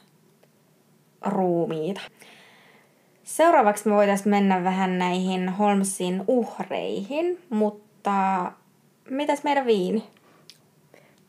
ruumiita. 1.25 2.01
Seuraavaksi 3.23 3.89
me 3.89 3.95
voitaisiin 3.95 4.29
mennä 4.29 4.63
vähän 4.63 4.97
näihin 4.97 5.49
Holmesin 5.49 6.23
uhreihin, 6.27 7.39
mutta 7.49 8.51
mitäs 9.09 9.43
meidän 9.43 9.65
viini? 9.65 10.03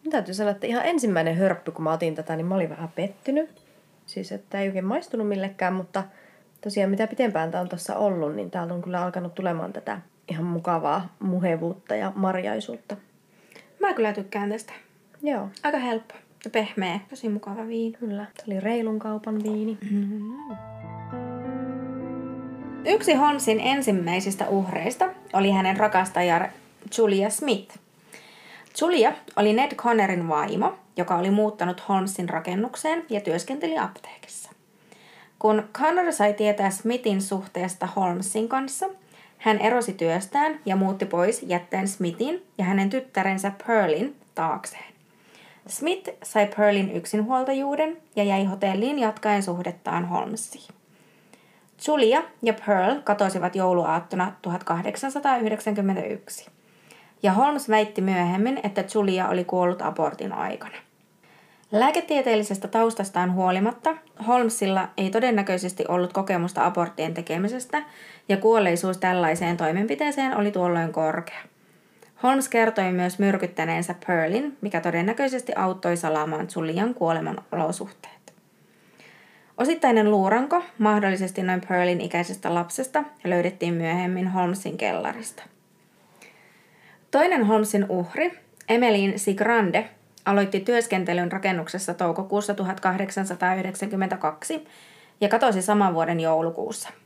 Mä 0.05 0.11
täytyy 0.11 0.35
sanoa, 0.35 0.51
että 0.51 0.67
ihan 0.67 0.87
ensimmäinen 0.87 1.37
hörppy, 1.37 1.71
kun 1.71 1.85
mä 1.85 1.93
otin 1.93 2.15
tätä, 2.15 2.37
niin 2.37 2.47
mä 2.47 2.55
olin 2.55 2.71
vähän 2.71 2.89
pettynyt. 2.95 3.63
Siis, 4.07 4.33
että 4.33 4.61
ei 4.61 4.67
oikein 4.67 4.85
maistunut 4.85 5.29
millekään, 5.29 5.73
mutta 5.73 6.05
tosiaan 6.61 6.91
mitä 6.91 7.07
pitempään 7.07 7.51
tämä 7.51 7.63
on 7.63 7.69
tuossa 7.69 7.97
ollut, 7.97 8.37
niin 8.37 8.51
täältä 8.51 8.75
on 8.75 8.83
kyllä 8.83 9.03
alkanut 9.03 9.35
tulemaan 9.35 9.73
tätä 9.73 10.01
ihan 10.29 10.45
mukavaa 10.45 11.15
muhevuutta 11.21 11.95
ja 11.97 12.13
marjaisuutta. 12.15 12.97
Mä 13.81 13.95
kyllä 13.95 14.13
tykkään 14.13 14.51
tästä. 14.51 14.73
Joo. 15.23 15.49
Aika 15.63 15.79
helppo. 15.79 16.15
Ja 16.45 16.51
pehmeä, 16.51 17.01
tosi 17.11 17.29
mukava 17.29 17.67
viini. 17.67 17.97
Kyllä, 17.99 18.27
se 18.37 18.45
oli 18.47 18.61
reilun 18.61 18.99
kaupan 18.99 19.43
viini. 19.43 19.79
Mm-hmm. 19.91 20.57
Yksi 22.87 23.15
Holmesin 23.15 23.61
ensimmäisistä 23.61 24.49
uhreista 24.49 25.09
oli 25.33 25.51
hänen 25.51 25.77
rakastaja 25.77 26.49
Julia 26.99 27.31
Smith. 27.31 27.79
Julia 28.81 29.13
oli 29.37 29.53
Ned 29.53 29.75
Connerin 29.75 30.29
vaimo, 30.29 30.75
joka 30.97 31.17
oli 31.17 31.31
muuttanut 31.31 31.89
Holmesin 31.89 32.29
rakennukseen 32.29 33.05
ja 33.09 33.21
työskenteli 33.21 33.79
apteekissa. 33.79 34.51
Kun 35.39 35.69
Connor 35.73 36.13
sai 36.13 36.35
tietää 36.35 36.71
Smithin 36.71 37.23
suhteesta 37.23 37.87
Holmesin 37.87 38.49
kanssa, 38.49 38.87
hän 39.39 39.59
erosi 39.59 39.93
työstään 39.93 40.61
ja 40.67 40.77
muutti 40.77 41.05
pois 41.05 41.43
jättäen 41.43 41.89
Smithin 41.89 42.43
ja 42.59 42.65
hänen 42.65 42.91
tyttärensä 42.91 43.53
Pearlin 43.67 44.17
taakseen. 44.35 44.92
Smith 45.67 46.11
sai 46.23 46.49
Pearlin 46.57 46.93
yksinhuoltajuuden 46.93 47.97
ja 48.17 48.25
jäi 48.25 48.45
hotelliin 48.45 48.99
jatkaen 48.99 49.43
suhdettaan 49.43 50.09
Holmesiin. 50.09 50.75
Julia 51.87 52.23
ja 52.43 52.55
Pearl 52.67 53.01
katosivat 53.05 53.57
jouluaattona 53.57 54.33
1891. 54.43 56.47
Ja 57.23 57.33
Holmes 57.33 57.69
väitti 57.69 58.01
myöhemmin, 58.01 58.61
että 58.63 58.85
Julia 58.95 59.29
oli 59.29 59.45
kuollut 59.45 59.83
abortin 59.83 60.33
aikana. 60.33 60.77
Lääketieteellisestä 61.73 62.69
taustastaan 62.69 63.35
huolimatta 63.35 63.97
Holmesilla 64.27 64.89
ei 64.97 65.11
todennäköisesti 65.11 65.85
ollut 65.89 66.13
kokemusta 66.13 66.67
aborttien 66.67 67.15
tekemisestä 67.15 67.83
ja 68.29 68.37
kuolleisuus 68.37 68.99
tällaiseen 68.99 69.57
toimenpiteeseen 69.57 70.37
oli 70.37 70.51
tuolloin 70.51 70.93
korkea. 70.93 71.52
Holmes 72.23 72.49
kertoi 72.49 72.93
myös 72.93 73.19
myrkyttäneensä 73.19 73.95
Pearlin, 74.07 74.57
mikä 74.61 74.81
todennäköisesti 74.81 75.53
auttoi 75.57 75.97
salaamaan 75.97 76.49
Julian 76.57 76.95
kuoleman 76.95 77.43
olosuhteet. 77.53 78.35
Osittainen 79.59 80.11
luuranko, 80.11 80.63
mahdollisesti 80.79 81.43
noin 81.43 81.61
Pearlin 81.69 82.01
ikäisestä 82.01 82.55
lapsesta, 82.55 83.05
löydettiin 83.25 83.75
myöhemmin 83.75 84.29
Holmesin 84.29 84.77
kellarista. 84.77 85.43
Toinen 87.11 87.45
Holmesin 87.45 87.87
uhri, 87.89 88.39
Emeline 88.69 89.19
Sigrande, 89.19 89.89
aloitti 90.25 90.61
työskentelyn 90.61 91.33
rakennuksessa 91.33 91.95
toukokuussa 91.95 92.55
1892 92.55 94.65
ja 95.21 95.29
katosi 95.29 95.63
saman 95.63 95.95
vuoden 95.95 96.21
joulukuussa– 96.21 96.89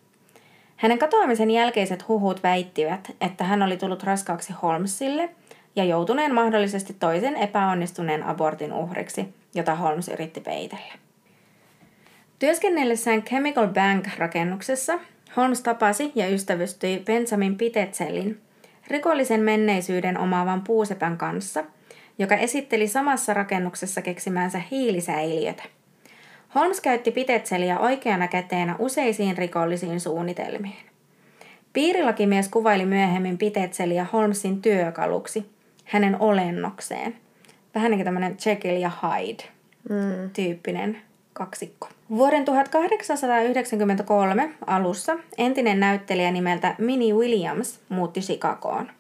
hänen 0.76 0.98
katoamisen 0.98 1.50
jälkeiset 1.50 2.08
huhut 2.08 2.42
väittivät, 2.42 3.16
että 3.20 3.44
hän 3.44 3.62
oli 3.62 3.76
tullut 3.76 4.02
raskaaksi 4.02 4.52
Holmesille 4.62 5.28
ja 5.76 5.84
joutuneen 5.84 6.34
mahdollisesti 6.34 6.96
toisen 7.00 7.36
epäonnistuneen 7.36 8.22
abortin 8.22 8.72
uhriksi, 8.72 9.34
jota 9.54 9.74
Holmes 9.74 10.08
yritti 10.08 10.40
peitellä. 10.40 10.94
Työskennellessään 12.38 13.22
Chemical 13.22 13.68
Bank-rakennuksessa 13.68 14.98
Holmes 15.36 15.60
tapasi 15.60 16.12
ja 16.14 16.28
ystävystyi 16.28 16.98
Benjamin 16.98 17.56
Pitetselin, 17.56 18.40
rikollisen 18.88 19.40
menneisyyden 19.40 20.18
omaavan 20.18 20.62
puusepän 20.62 21.18
kanssa, 21.18 21.64
joka 22.18 22.34
esitteli 22.34 22.88
samassa 22.88 23.34
rakennuksessa 23.34 24.02
keksimänsä 24.02 24.60
hiilisäiliötä. 24.70 25.62
Holmes 26.56 26.80
käytti 26.80 27.10
Pitetseliä 27.10 27.78
oikeana 27.78 28.28
käteenä 28.28 28.76
useisiin 28.78 29.38
rikollisiin 29.38 30.00
suunnitelmiin. 30.00 30.76
Piirilakimies 31.72 32.48
kuvaili 32.48 32.86
myöhemmin 32.86 33.38
Pitetseliä 33.38 34.06
Holmesin 34.12 34.62
työkaluksi, 34.62 35.50
hänen 35.84 36.20
olennokseen. 36.20 37.16
Vähän 37.74 37.90
niin 37.90 37.98
kuin 37.98 38.04
tämmöinen 38.04 38.36
Jekyll 38.46 38.76
ja 38.76 38.90
Hyde 39.02 39.42
mm. 39.88 40.30
tyyppinen 40.30 40.98
kaksikko. 41.32 41.88
Vuoden 42.10 42.44
1893 42.44 44.50
alussa 44.66 45.16
entinen 45.38 45.80
näyttelijä 45.80 46.30
nimeltä 46.30 46.74
Minnie 46.78 47.14
Williams 47.14 47.80
muutti 47.88 48.20
Chicagoon. 48.20 48.90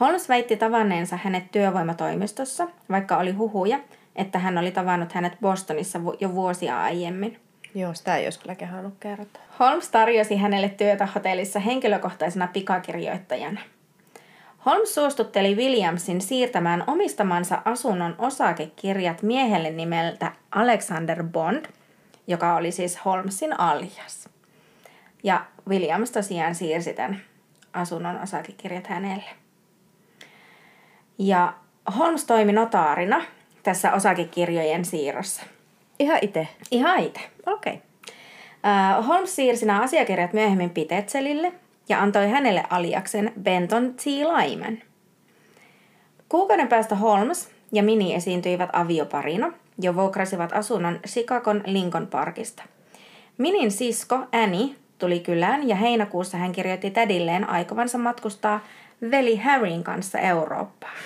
Holmes 0.00 0.28
väitti 0.28 0.56
tavanneensa 0.56 1.16
hänet 1.16 1.52
työvoimatoimistossa, 1.52 2.68
vaikka 2.90 3.16
oli 3.16 3.32
huhuja, 3.32 3.78
että 4.16 4.38
hän 4.38 4.58
oli 4.58 4.70
tavannut 4.70 5.12
hänet 5.12 5.40
Bostonissa 5.40 6.00
jo 6.20 6.34
vuosia 6.34 6.82
aiemmin. 6.82 7.40
Joo, 7.74 7.94
sitä 7.94 8.16
ei 8.16 8.26
olisi 8.26 8.40
kyllä 8.40 8.54
kehannut 8.54 8.94
kertoa. 9.00 9.42
Holmes 9.60 9.88
tarjosi 9.88 10.36
hänelle 10.36 10.68
työtä 10.68 11.06
hotellissa 11.06 11.60
henkilökohtaisena 11.60 12.48
pikakirjoittajana. 12.52 13.60
Holmes 14.66 14.94
suostutteli 14.94 15.54
Williamsin 15.54 16.20
siirtämään 16.20 16.84
omistamansa 16.86 17.62
asunnon 17.64 18.14
osakekirjat 18.18 19.22
miehelle 19.22 19.70
nimeltä 19.70 20.32
Alexander 20.50 21.24
Bond, 21.24 21.66
joka 22.26 22.56
oli 22.56 22.72
siis 22.72 23.04
Holmesin 23.04 23.60
alias. 23.60 24.28
Ja 25.22 25.44
Williams 25.68 26.10
tosiaan 26.10 26.54
siirsi 26.54 26.92
tämän 26.92 27.20
asunnon 27.72 28.20
osakekirjat 28.22 28.86
hänelle. 28.86 29.30
Ja 31.18 31.54
Holmes 31.98 32.24
toimi 32.24 32.52
notaarina 32.52 33.22
tässä 33.62 33.92
osakekirjojen 33.92 34.84
siirrossa. 34.84 35.42
Ihan 35.98 36.18
itse? 36.22 36.48
Ihan 36.70 37.00
itse. 37.00 37.20
Okei. 37.46 37.72
Okay. 37.72 39.00
Uh, 39.00 39.06
Holmes 39.06 39.36
siirsi 39.36 39.66
nämä 39.66 39.82
asiakirjat 39.82 40.32
myöhemmin 40.32 40.70
Pitetselille 40.70 41.52
ja 41.88 42.02
antoi 42.02 42.28
hänelle 42.28 42.64
aliaksen 42.70 43.32
Benton 43.42 43.94
T. 43.94 44.06
Lyman. 44.06 44.78
Kuukauden 46.28 46.68
päästä 46.68 46.94
Holmes 46.94 47.50
ja 47.72 47.82
Mini 47.82 48.14
esiintyivät 48.14 48.70
avioparina 48.72 49.52
ja 49.80 49.94
vuokrasivat 49.94 50.52
asunnon 50.52 51.00
Chicagon 51.06 51.62
Lincoln 51.66 52.06
Parkista. 52.06 52.62
Minin 53.38 53.70
sisko 53.70 54.18
Annie 54.32 54.74
tuli 54.98 55.20
kylään 55.20 55.68
ja 55.68 55.76
heinäkuussa 55.76 56.38
hän 56.38 56.52
kirjoitti 56.52 56.90
tädilleen 56.90 57.48
aikovansa 57.48 57.98
matkustaa 57.98 58.60
veli 59.10 59.36
Harryn 59.36 59.84
kanssa 59.84 60.18
Eurooppaan. 60.18 60.96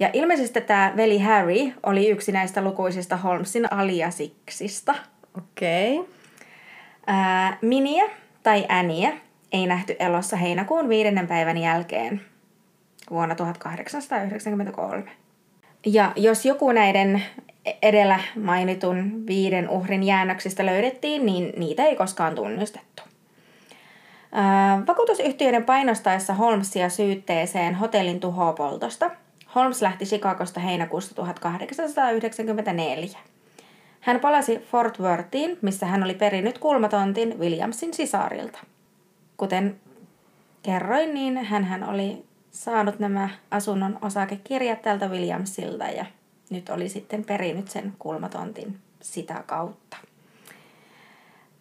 Ja 0.00 0.10
ilmeisesti 0.12 0.60
tämä 0.60 0.92
veli 0.96 1.18
Harry 1.18 1.72
oli 1.82 2.08
yksi 2.08 2.32
näistä 2.32 2.62
lukuisista 2.62 3.16
Holmesin 3.16 3.72
aliasiksista. 3.72 4.94
Okei. 5.38 5.98
Okay. 5.98 6.14
Miniä 7.62 8.04
tai 8.42 8.66
Annie 8.68 9.20
ei 9.52 9.66
nähty 9.66 9.96
elossa 9.98 10.36
heinäkuun 10.36 10.88
viidennen 10.88 11.26
päivän 11.26 11.58
jälkeen 11.58 12.20
vuonna 13.10 13.34
1893. 13.34 15.04
Ja 15.86 16.12
jos 16.16 16.46
joku 16.46 16.72
näiden 16.72 17.22
edellä 17.82 18.20
mainitun 18.36 19.26
viiden 19.26 19.68
uhrin 19.68 20.02
jäännöksistä 20.02 20.66
löydettiin, 20.66 21.26
niin 21.26 21.52
niitä 21.56 21.84
ei 21.84 21.96
koskaan 21.96 22.34
tunnistettu. 22.34 23.02
Vakuutusyhtiöiden 24.86 25.64
painostaessa 25.64 26.34
Holmesia 26.34 26.88
syytteeseen 26.88 27.74
hotellin 27.74 28.20
tuhopoltosta 28.20 29.10
Holmes 29.54 29.82
lähti 29.82 30.04
Chicagosta 30.04 30.60
heinäkuussa 30.60 31.14
1894. 31.14 33.18
Hän 34.00 34.20
palasi 34.20 34.58
Fort 34.58 35.00
Worthiin, 35.00 35.58
missä 35.62 35.86
hän 35.86 36.02
oli 36.02 36.14
perinnyt 36.14 36.58
kulmatontin 36.58 37.38
Williamsin 37.38 37.94
sisarilta. 37.94 38.58
Kuten 39.36 39.80
kerroin, 40.62 41.14
niin 41.14 41.44
hän 41.44 41.88
oli 41.88 42.24
saanut 42.50 42.98
nämä 42.98 43.28
asunnon 43.50 43.98
osakekirjat 44.02 44.82
tältä 44.82 45.08
Williamsilta 45.08 45.84
ja 45.84 46.06
nyt 46.50 46.68
oli 46.68 46.88
sitten 46.88 47.24
perinyt 47.24 47.68
sen 47.68 47.92
kulmatontin 47.98 48.78
sitä 49.00 49.42
kautta. 49.46 49.96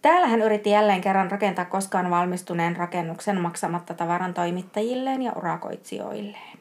Täällä 0.01 0.27
hän 0.27 0.41
yritti 0.41 0.69
jälleen 0.69 1.01
kerran 1.01 1.32
rakentaa 1.32 1.65
koskaan 1.65 2.10
valmistuneen 2.10 2.75
rakennuksen 2.75 3.41
maksamatta 3.41 3.93
tavaran 3.93 4.34
toimittajilleen 4.34 5.21
ja 5.21 5.32
urakoitsijoilleen. 5.36 6.52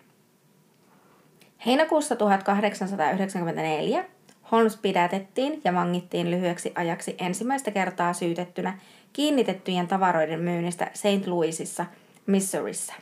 Heinäkuussa 1.66 2.16
1894 2.16 4.04
Holmes 4.52 4.76
pidätettiin 4.76 5.60
ja 5.64 5.74
vangittiin 5.74 6.30
lyhyeksi 6.30 6.72
ajaksi 6.74 7.14
ensimmäistä 7.18 7.70
kertaa 7.70 8.12
syytettynä 8.12 8.78
kiinnitettyjen 9.12 9.88
tavaroiden 9.88 10.40
myynnistä 10.40 10.90
St. 10.94 11.26
Louisissa, 11.26 11.86
Missourissa. 12.26 12.94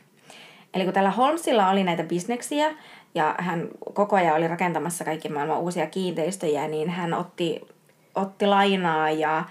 Eli 0.73 0.83
kun 0.83 0.93
tällä 0.93 1.11
Holmesilla 1.11 1.69
oli 1.69 1.83
näitä 1.83 2.03
bisneksiä 2.03 2.75
ja 3.15 3.35
hän 3.37 3.67
koko 3.93 4.15
ajan 4.15 4.35
oli 4.35 4.47
rakentamassa 4.47 5.05
kaikki 5.05 5.29
maailman 5.29 5.59
uusia 5.59 5.87
kiinteistöjä, 5.87 6.67
niin 6.67 6.89
hän 6.89 7.13
otti, 7.13 7.61
otti 8.15 8.45
lainaa 8.45 9.11
ja 9.11 9.43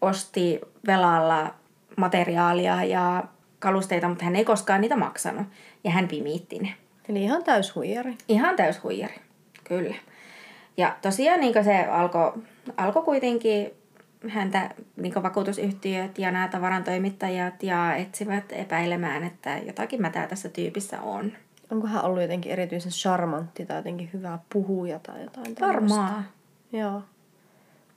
osti 0.00 0.60
velalla 0.86 1.54
materiaalia 1.96 2.84
ja 2.84 3.24
kalusteita, 3.58 4.08
mutta 4.08 4.24
hän 4.24 4.36
ei 4.36 4.44
koskaan 4.44 4.80
niitä 4.80 4.96
maksanut 4.96 5.46
ja 5.84 5.90
hän 5.90 6.08
pimiitti 6.08 6.58
ne. 6.58 6.74
Eli 7.08 7.22
ihan 7.22 7.44
täyshuijari. 7.44 8.14
Ihan 8.28 8.56
täyshuijari, 8.56 9.20
kyllä. 9.64 9.94
Ja 10.76 10.96
tosiaan 11.02 11.40
niin 11.40 11.64
se 11.64 11.84
alkoi 11.84 12.32
alko 12.76 13.02
kuitenkin 13.02 13.70
häntä 14.28 14.70
niin 14.96 15.22
vakuutusyhtiöt 15.22 16.18
ja 16.18 16.30
nämä 16.30 16.48
tavarantoimittajat 16.48 17.62
ja 17.62 17.96
etsivät 17.96 18.44
epäilemään, 18.52 19.24
että 19.24 19.58
jotakin 19.58 20.02
mätää 20.02 20.26
tässä 20.26 20.48
tyypissä 20.48 21.00
on. 21.00 21.32
Onko 21.70 21.86
hän 21.86 22.04
ollut 22.04 22.22
jotenkin 22.22 22.52
erityisen 22.52 22.92
charmantti 22.92 23.66
tai 23.66 23.76
jotenkin 23.76 24.10
hyvä 24.12 24.38
puhuja 24.52 24.98
tai 24.98 25.22
jotain 25.22 25.56
Varmaan. 25.60 26.24
Joo. 26.72 27.02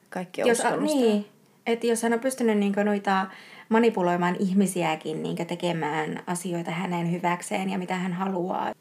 Kaikki 0.09 0.41
on 0.41 0.47
jos, 0.47 0.63
Niin, 0.81 1.25
että 1.65 1.87
jos 1.87 2.03
hän 2.03 2.13
on 2.13 2.19
pystynyt 2.19 2.57
niin 2.57 2.73
noita 2.83 3.27
manipuloimaan 3.69 4.35
ihmisiäkin 4.39 5.23
niin 5.23 5.47
tekemään 5.47 6.23
asioita 6.27 6.71
hänen 6.71 7.11
hyväkseen 7.11 7.69
ja 7.69 7.77
mitä 7.77 7.95
hän 7.95 8.13
haluaa. 8.13 8.73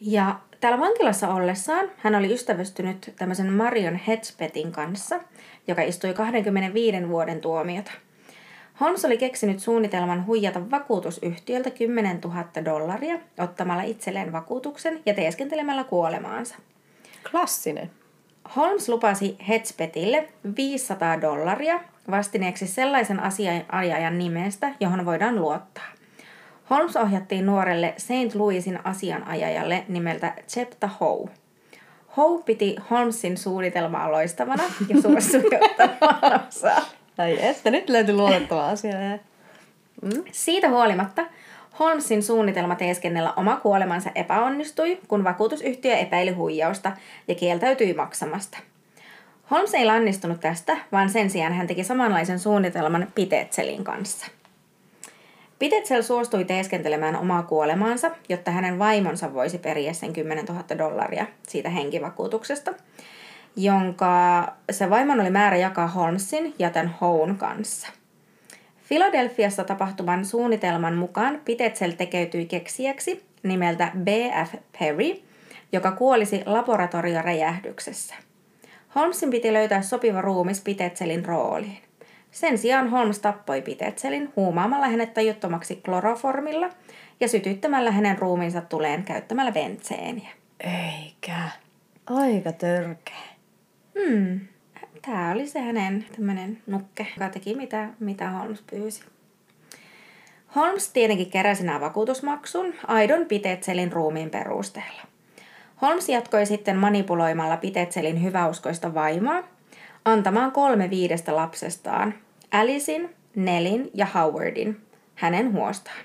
Ja 0.00 0.40
täällä 0.60 0.80
vankilassa 0.80 1.34
ollessaan 1.34 1.90
hän 1.96 2.14
oli 2.14 2.34
ystävystynyt 2.34 3.12
tämmöisen 3.18 3.52
Marion 3.52 3.96
Hedspetin 3.96 4.72
kanssa, 4.72 5.20
joka 5.68 5.82
istui 5.82 6.14
25 6.14 7.08
vuoden 7.08 7.40
tuomiota. 7.40 7.90
Holmes 8.80 9.04
oli 9.04 9.18
keksinyt 9.18 9.60
suunnitelman 9.60 10.26
huijata 10.26 10.70
vakuutusyhtiöltä 10.70 11.70
10 11.70 12.20
000 12.24 12.64
dollaria 12.64 13.18
ottamalla 13.38 13.82
itselleen 13.82 14.32
vakuutuksen 14.32 15.02
ja 15.06 15.14
teeskentelemällä 15.14 15.84
kuolemaansa. 15.84 16.56
Klassinen. 17.30 17.90
Holmes 18.56 18.88
lupasi 18.88 19.36
Hedspetille 19.48 20.28
500 20.56 21.20
dollaria 21.20 21.80
vastineeksi 22.10 22.66
sellaisen 22.66 23.20
asianajajan 23.20 24.18
nimestä, 24.18 24.74
johon 24.80 25.06
voidaan 25.06 25.40
luottaa. 25.40 25.88
Holmes 26.70 26.96
ohjattiin 26.96 27.46
nuorelle 27.46 27.94
St. 27.96 28.34
Louisin 28.34 28.78
asianajajalle 28.84 29.84
nimeltä 29.88 30.34
Chepta 30.48 30.90
Howe. 31.00 31.30
Howe 32.16 32.42
piti 32.42 32.76
Holmesin 32.90 33.36
suunnitelmaa 33.36 34.12
loistavana 34.12 34.62
ja 34.88 35.02
suostui 35.02 35.42
ottamaan 35.60 36.40
Ai 37.18 37.46
että, 37.46 37.70
nyt 37.70 37.88
löytyi 37.88 38.14
luotettava 38.14 38.68
asia. 38.68 38.94
Mm. 40.02 40.24
Siitä 40.32 40.68
huolimatta 40.68 41.26
Holmesin 41.78 42.22
suunnitelma 42.22 42.74
teeskennellä 42.74 43.32
oma 43.36 43.56
kuolemansa 43.56 44.10
epäonnistui, 44.14 44.98
kun 45.08 45.24
vakuutusyhtiö 45.24 45.96
epäili 45.96 46.30
huijausta 46.30 46.92
ja 47.28 47.34
kieltäytyi 47.34 47.94
maksamasta. 47.94 48.58
Holmes 49.50 49.74
ei 49.74 49.84
lannistunut 49.84 50.40
tästä, 50.40 50.76
vaan 50.92 51.10
sen 51.10 51.30
sijaan 51.30 51.52
hän 51.52 51.66
teki 51.66 51.84
samanlaisen 51.84 52.38
suunnitelman 52.38 53.06
Pitetselin 53.14 53.84
kanssa– 53.84 54.26
Pitetsel 55.64 56.02
suostui 56.02 56.44
teeskentelemään 56.44 57.16
omaa 57.16 57.42
kuolemaansa, 57.42 58.10
jotta 58.28 58.50
hänen 58.50 58.78
vaimonsa 58.78 59.34
voisi 59.34 59.58
periä 59.58 59.92
sen 59.92 60.12
10 60.12 60.44
000 60.44 60.64
dollaria 60.78 61.26
siitä 61.48 61.70
henkivakuutuksesta, 61.70 62.74
jonka 63.56 64.46
se 64.70 64.90
vaimon 64.90 65.20
oli 65.20 65.30
määrä 65.30 65.56
jakaa 65.56 65.86
Holmesin 65.86 66.54
ja 66.58 66.70
tämän 66.70 66.94
Houn 67.00 67.36
kanssa. 67.36 67.88
Filadelfiassa 68.82 69.64
tapahtuvan 69.64 70.24
suunnitelman 70.24 70.94
mukaan 70.94 71.40
Pitetsel 71.44 71.90
tekeytyi 71.90 72.46
keksijäksi 72.46 73.24
nimeltä 73.42 73.90
B.F. 73.98 74.54
Perry, 74.78 75.14
joka 75.72 75.92
kuolisi 75.92 76.42
laboratorioräjähdyksessä. 76.46 78.14
Holmesin 78.94 79.30
piti 79.30 79.52
löytää 79.52 79.82
sopiva 79.82 80.20
ruumis 80.20 80.60
Pitetselin 80.60 81.24
rooliin. 81.24 81.78
Sen 82.34 82.58
sijaan 82.58 82.90
Holmes 82.90 83.18
tappoi 83.18 83.62
Pitetselin 83.62 84.32
huumaamalla 84.36 84.88
hänet 84.88 85.14
tajuttomaksi 85.14 85.76
kloroformilla 85.76 86.70
ja 87.20 87.28
sytyttämällä 87.28 87.90
hänen 87.90 88.18
ruumiinsa 88.18 88.60
tuleen 88.60 89.02
käyttämällä 89.02 89.52
bentseeniä. 89.52 90.28
Eikä. 90.60 91.36
Aika 92.06 92.52
törkeä. 92.52 93.14
Hmm. 93.98 94.40
Tämä 95.02 95.32
oli 95.32 95.46
se 95.46 95.60
hänen 95.60 96.04
tämmöinen 96.16 96.62
nukke, 96.66 97.06
joka 97.16 97.28
teki 97.28 97.54
mitä, 97.54 97.88
mitä 98.00 98.30
Holmes 98.30 98.62
pyysi. 98.70 99.04
Holmes 100.56 100.88
tietenkin 100.88 101.30
keräsi 101.30 101.64
nämä 101.64 101.80
vakuutusmaksun 101.80 102.74
aidon 102.86 103.26
Pitetselin 103.26 103.92
ruumiin 103.92 104.30
perusteella. 104.30 105.02
Holmes 105.82 106.08
jatkoi 106.08 106.46
sitten 106.46 106.76
manipuloimalla 106.76 107.56
Pitetselin 107.56 108.22
hyväuskoista 108.22 108.94
vaimoa 108.94 109.53
antamaan 110.04 110.52
kolme 110.52 110.90
viidestä 110.90 111.36
lapsestaan, 111.36 112.14
Alicein, 112.50 113.14
Nelin 113.36 113.90
ja 113.94 114.06
Howardin, 114.14 114.80
hänen 115.14 115.52
huostaan. 115.52 115.98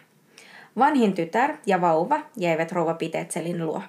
Vanhin 0.77 1.13
tytär 1.13 1.53
ja 1.65 1.81
vauva 1.81 2.19
jäivät 2.37 2.71
rouva 2.71 2.93
Pitetselin 2.93 3.65
luo. 3.65 3.81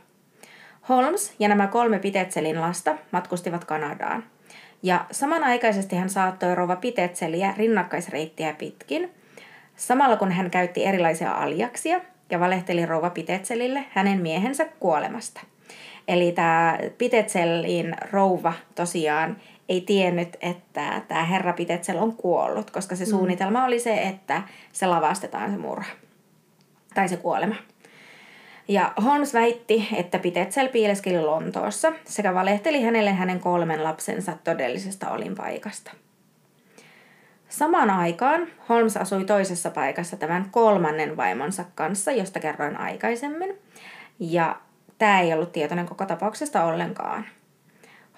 Holmes 0.88 1.35
ja 1.38 1.49
nämä 1.49 1.66
kolme 1.66 1.99
Pitetselin 1.99 2.61
lasta 2.61 2.96
matkustivat 3.12 3.64
Kanadaan. 3.64 4.25
Ja 4.83 5.05
samanaikaisesti 5.11 5.96
hän 5.96 6.11
saattoi 6.11 6.55
rouva 6.55 6.77
Pitetseliä 6.77 7.55
rinnakkaisreittiä 7.57 8.53
pitkin, 8.59 9.11
samalla 9.77 10.16
kun 10.16 10.33
hän 10.33 10.51
käytti 10.51 10.85
erilaisia 10.85 11.33
aljaksia 11.33 12.01
ja 12.31 12.40
valehteli 12.40 12.87
rouva 12.87 13.11
Pitetselille 13.11 13.85
hänen 13.90 14.20
miehensä 14.20 14.66
kuolemasta. 14.81 15.40
Eli 16.09 16.33
tämä 16.33 16.79
Pitetselin 16.99 17.96
rouva 18.11 18.53
tosiaan 18.75 19.37
ei 19.71 19.81
tiennyt, 19.81 20.37
että 20.41 21.03
tämä 21.09 21.25
herra 21.25 21.53
Pitetsel 21.53 21.99
on 21.99 22.17
kuollut, 22.17 22.71
koska 22.71 22.97
se 22.97 23.05
mm. 23.05 23.11
suunnitelma 23.11 23.65
oli 23.65 23.81
se, 23.81 24.03
että 24.03 24.43
se 24.73 24.87
lavastetaan 24.87 25.51
se 25.51 25.57
murha 25.57 25.91
tai 26.95 27.09
se 27.09 27.17
kuolema. 27.17 27.55
Ja 28.69 28.93
Holmes 29.05 29.35
väitti, 29.35 29.89
että 29.97 30.19
Pitetsel 30.19 30.69
piileskeli 30.69 31.21
Lontoossa 31.21 31.93
sekä 32.05 32.35
valehteli 32.35 32.83
hänelle 32.83 33.13
hänen 33.13 33.41
kolmen 33.41 33.85
lapsensa 33.85 34.33
todellisesta 34.45 35.11
olinpaikasta. 35.11 35.93
Samaan 37.49 37.91
aikaan 37.91 38.47
Holmes 38.69 38.97
asui 38.97 39.25
toisessa 39.25 39.71
paikassa 39.71 40.17
tämän 40.17 40.47
kolmannen 40.51 41.17
vaimonsa 41.17 41.65
kanssa, 41.75 42.13
josta 42.13 42.41
kerroin 42.41 42.77
aikaisemmin. 42.77 43.59
Ja 44.21 44.57
tämä 44.99 45.21
ei 45.21 45.33
ollut 45.33 45.53
tietoinen 45.53 45.87
koko 45.87 46.07
tapauksesta 46.07 46.65
ollenkaan. 46.65 47.25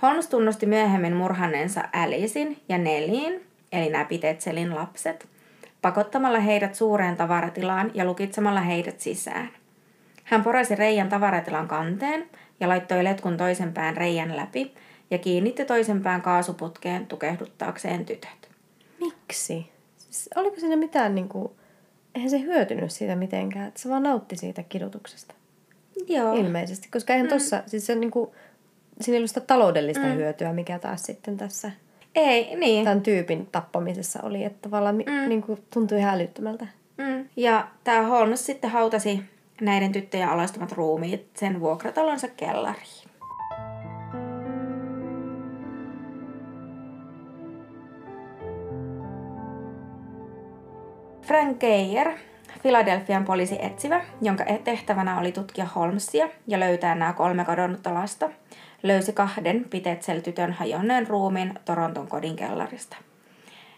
Holmes 0.03 0.29
tunnusti 0.29 0.67
myöhemmin 0.67 1.17
murhanneensa 1.17 1.85
Alicein 1.93 2.62
ja 2.69 2.79
Neliin, 2.79 3.47
eli 3.73 3.91
nämä 3.91 4.05
Pitetselin 4.05 4.75
lapset, 4.75 5.29
pakottamalla 5.83 6.41
heidät 6.41 6.75
suureen 6.75 7.17
tavaratilaan 7.17 7.91
ja 7.95 8.05
lukitsemalla 8.05 8.61
heidät 8.61 9.01
sisään. 9.01 9.51
Hän 10.25 10.43
porasi 10.43 10.75
reijän 10.75 11.09
tavaratilan 11.09 11.69
kanteen 11.69 12.29
ja 12.61 12.69
laittoi 12.69 13.05
letkun 13.05 13.37
toisen 13.37 13.73
pään 13.73 13.97
reijän 13.97 14.37
läpi 14.37 14.75
ja 15.11 15.19
kiinnitti 15.19 15.65
toisen 15.65 16.03
pään 16.03 16.23
kaasuputkeen 16.23 17.07
tukehduttaakseen 17.07 18.05
tytöt. 18.05 18.51
Miksi? 19.01 19.71
Siis 19.99 20.31
oliko 20.37 20.57
siinä 20.61 20.77
mitään 20.77 21.15
niin 21.15 21.29
kuin, 21.29 21.53
eihän 22.15 22.31
se 22.31 22.41
hyötynyt 22.41 22.93
siitä 22.93 23.17
mitenkään, 23.17 23.69
että 23.69 23.81
se 23.81 23.88
vaan 23.88 24.03
nautti 24.03 24.37
siitä 24.37 24.62
kidutuksesta. 24.62 25.35
Joo. 26.09 26.35
Ilmeisesti, 26.35 26.88
koska 26.88 27.12
eihän 27.12 27.27
mm. 27.27 27.33
tossa, 27.33 27.62
siis 27.67 27.87
se 27.87 27.95
niin 27.95 28.11
siinä 29.03 29.17
ei 29.17 29.19
ollut 29.19 29.31
sitä 29.31 29.41
taloudellista 29.41 30.07
mm. 30.07 30.15
hyötyä, 30.15 30.53
mikä 30.53 30.79
taas 30.79 31.03
sitten 31.03 31.37
tässä 31.37 31.71
ei, 32.15 32.57
niin. 32.57 32.85
tämän 32.85 33.03
tyypin 33.03 33.49
tappamisessa 33.53 34.21
oli, 34.23 34.45
että 34.45 34.69
tavallaan 34.69 34.97
mm. 34.97 35.29
niin 35.29 35.43
kuin, 35.43 35.59
tuntui 35.75 35.99
ihan 35.99 36.15
älyttömältä. 36.15 36.67
Mm. 36.97 37.29
Ja 37.37 37.69
tämä 37.85 38.03
Holmes 38.03 38.47
sitten 38.47 38.71
hautasi 38.71 39.23
näiden 39.61 39.93
tyttöjen 39.93 40.29
alastumat 40.29 40.73
ruumiit 40.73 41.27
sen 41.37 41.61
vuokratalonsa 41.61 42.29
kellariin. 42.29 43.09
Frank 51.23 51.59
Geyer, 51.59 52.12
Philadelphian 52.62 53.25
poliisi 53.25 53.59
etsivä, 53.61 54.05
jonka 54.23 54.45
tehtävänä 54.65 55.21
oli 55.21 55.33
tutkia 55.33 55.65
Holmesia 55.65 56.29
ja 56.47 56.61
löytää 56.61 56.95
nämä 56.95 57.12
kolme 57.12 57.45
kadonnutta 57.45 57.95
lasta, 57.95 58.31
löysi 58.83 59.12
kahden 59.12 59.66
Pitetsel-tytön 59.71 60.53
hajonneen 60.53 61.07
ruumiin 61.07 61.55
Toronton 61.64 62.09
kodin 62.09 62.37
kellarista. 62.37 62.97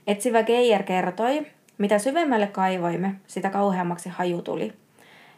Etsivä 0.07 0.43
Geijer 0.43 0.83
kertoi, 0.83 1.47
mitä 1.79 1.99
syvemmälle 1.99 2.47
kaivoimme, 2.47 3.14
sitä 3.27 3.51
kauheammaksi 3.51 4.09
haju 4.09 4.43
tuli. 4.43 4.73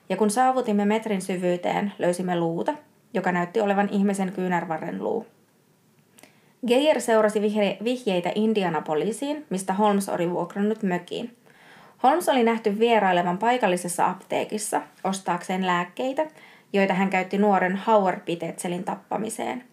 Ja 0.08 0.16
kun 0.16 0.30
saavutimme 0.30 0.84
metrin 0.84 1.22
syvyyteen, 1.22 1.92
löysimme 1.98 2.36
luuta, 2.38 2.74
joka 3.14 3.32
näytti 3.32 3.60
olevan 3.60 3.88
ihmisen 3.92 4.32
kyynärvarren 4.32 5.04
luu. 5.04 5.26
Geijer 6.66 7.00
seurasi 7.00 7.42
vihjeitä 7.84 8.32
Indianapolisiin, 8.34 9.46
mistä 9.50 9.72
Holmes 9.72 10.08
oli 10.08 10.30
vuokrannut 10.30 10.82
mökiin. 10.82 11.36
Holmes 12.02 12.28
oli 12.28 12.42
nähty 12.42 12.78
vierailevan 12.78 13.38
paikallisessa 13.38 14.06
apteekissa 14.06 14.82
ostaakseen 15.04 15.66
lääkkeitä, 15.66 16.26
joita 16.76 16.94
hän 16.94 17.10
käytti 17.10 17.38
nuoren 17.38 17.76
Howard 17.86 18.20
Pitetselin 18.20 18.84
tappamiseen, 18.84 19.64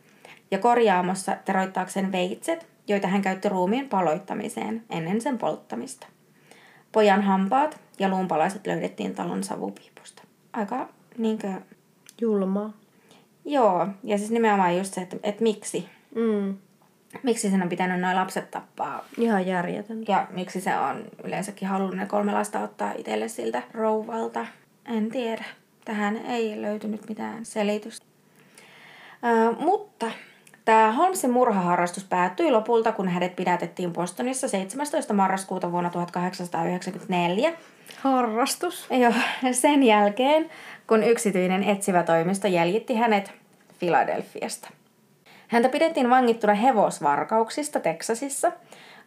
ja 0.52 0.60
korjaamossa 0.60 1.38
teroittaakseen 1.46 2.12
veitset, 2.12 2.68
joita 2.88 3.08
hän 3.08 3.22
käytti 3.22 3.50
ruumiin 3.50 3.90
paloittamiseen 3.90 4.84
ennen 4.90 5.22
sen 5.22 5.38
polttamista. 5.38 6.08
Pojan 6.92 7.22
hampaat 7.22 7.80
ja 8.00 8.10
luunpalaiset 8.10 8.68
löydettiin 8.68 9.16
talon 9.16 9.44
savupiipusta. 9.44 10.24
Aika 10.54 10.90
niinkö... 11.18 11.54
Julmaa. 12.22 12.74
Joo, 13.46 13.88
ja 14.04 14.18
siis 14.18 14.32
nimenomaan 14.32 14.78
just 14.78 14.94
se, 14.94 15.02
että, 15.02 15.18
että 15.24 15.44
miksi. 15.44 15.90
Mm. 16.16 16.58
Miksi 17.24 17.50
sen 17.50 17.62
on 17.62 17.70
pitänyt 17.70 18.00
noin 18.00 18.16
lapset 18.16 18.52
tappaa. 18.52 19.06
Ihan 19.18 19.48
järjetöntä. 19.48 20.12
Ja 20.12 20.28
miksi 20.32 20.62
se 20.62 20.78
on 20.78 21.04
yleensäkin 21.24 21.68
halunnut 21.68 21.98
ne 21.98 22.06
kolme 22.06 22.32
lasta 22.32 22.60
ottaa 22.60 22.92
itselle 22.98 23.28
siltä 23.28 23.64
rouvalta. 23.74 24.46
En 24.86 25.10
tiedä. 25.10 25.46
Tähän 25.86 26.18
ei 26.26 26.62
löytynyt 26.62 27.10
mitään 27.10 27.46
selitystä. 27.46 28.06
Ö, 29.24 29.52
mutta 29.60 30.12
tämä 30.66 30.92
Holmesin 30.92 31.32
murhaharrastus 31.32 32.04
päättyi 32.04 32.52
lopulta, 32.52 32.92
kun 32.92 33.08
hänet 33.08 33.36
pidätettiin 33.36 33.94
Bostonissa 33.94 34.48
17. 34.48 35.14
marraskuuta 35.14 35.72
vuonna 35.72 35.90
1894. 35.90 37.54
Harrastus? 37.98 38.88
Joo, 38.92 39.14
sen 39.52 39.84
jälkeen, 39.84 40.50
kun 40.88 41.04
yksityinen 41.04 41.64
etsivä 41.64 42.04
toimisto 42.04 42.48
jäljitti 42.48 42.96
hänet 42.96 43.32
Filadelfiasta. 43.80 44.70
Häntä 45.48 45.70
pidettiin 45.70 46.10
vangittuna 46.10 46.54
hevosvarkauksista 46.54 47.80
Teksasissa, 47.80 48.52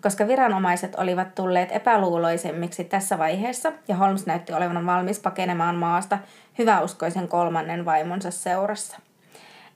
koska 0.02 0.28
viranomaiset 0.28 0.94
olivat 0.94 1.34
tulleet 1.34 1.72
epäluuloisemmiksi 1.72 2.84
tässä 2.84 3.18
vaiheessa 3.18 3.72
ja 3.88 3.96
Holmes 3.96 4.26
näytti 4.26 4.52
olevan 4.52 4.86
valmis 4.86 5.20
pakenemaan 5.20 5.76
maasta 5.76 6.18
hyväuskoisen 6.58 7.28
kolmannen 7.28 7.84
vaimonsa 7.84 8.30
seurassa. 8.30 8.98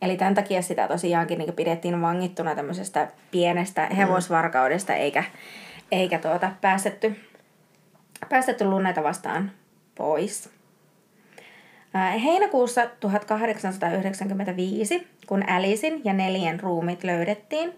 Eli 0.02 0.16
tämän 0.16 0.34
takia 0.34 0.62
sitä 0.62 0.88
tosiaankin 0.88 1.38
niin 1.38 1.52
pidettiin 1.52 2.02
vangittuna 2.02 2.54
tämmöisestä 2.54 3.08
pienestä 3.30 3.86
mm. 3.90 3.96
hevosvarkaudesta, 3.96 4.94
eikä, 4.94 5.24
eikä 5.92 6.18
tuota, 6.18 6.50
päästetty, 6.60 7.16
päästetty 8.28 8.64
lunneita 8.64 9.02
vastaan 9.02 9.50
pois. 9.94 10.50
Heinäkuussa 12.24 12.86
1895, 13.00 15.08
kun 15.26 15.48
Alicein 15.48 16.00
ja 16.04 16.12
neljän 16.12 16.60
ruumit 16.60 17.04
löydettiin, 17.04 17.74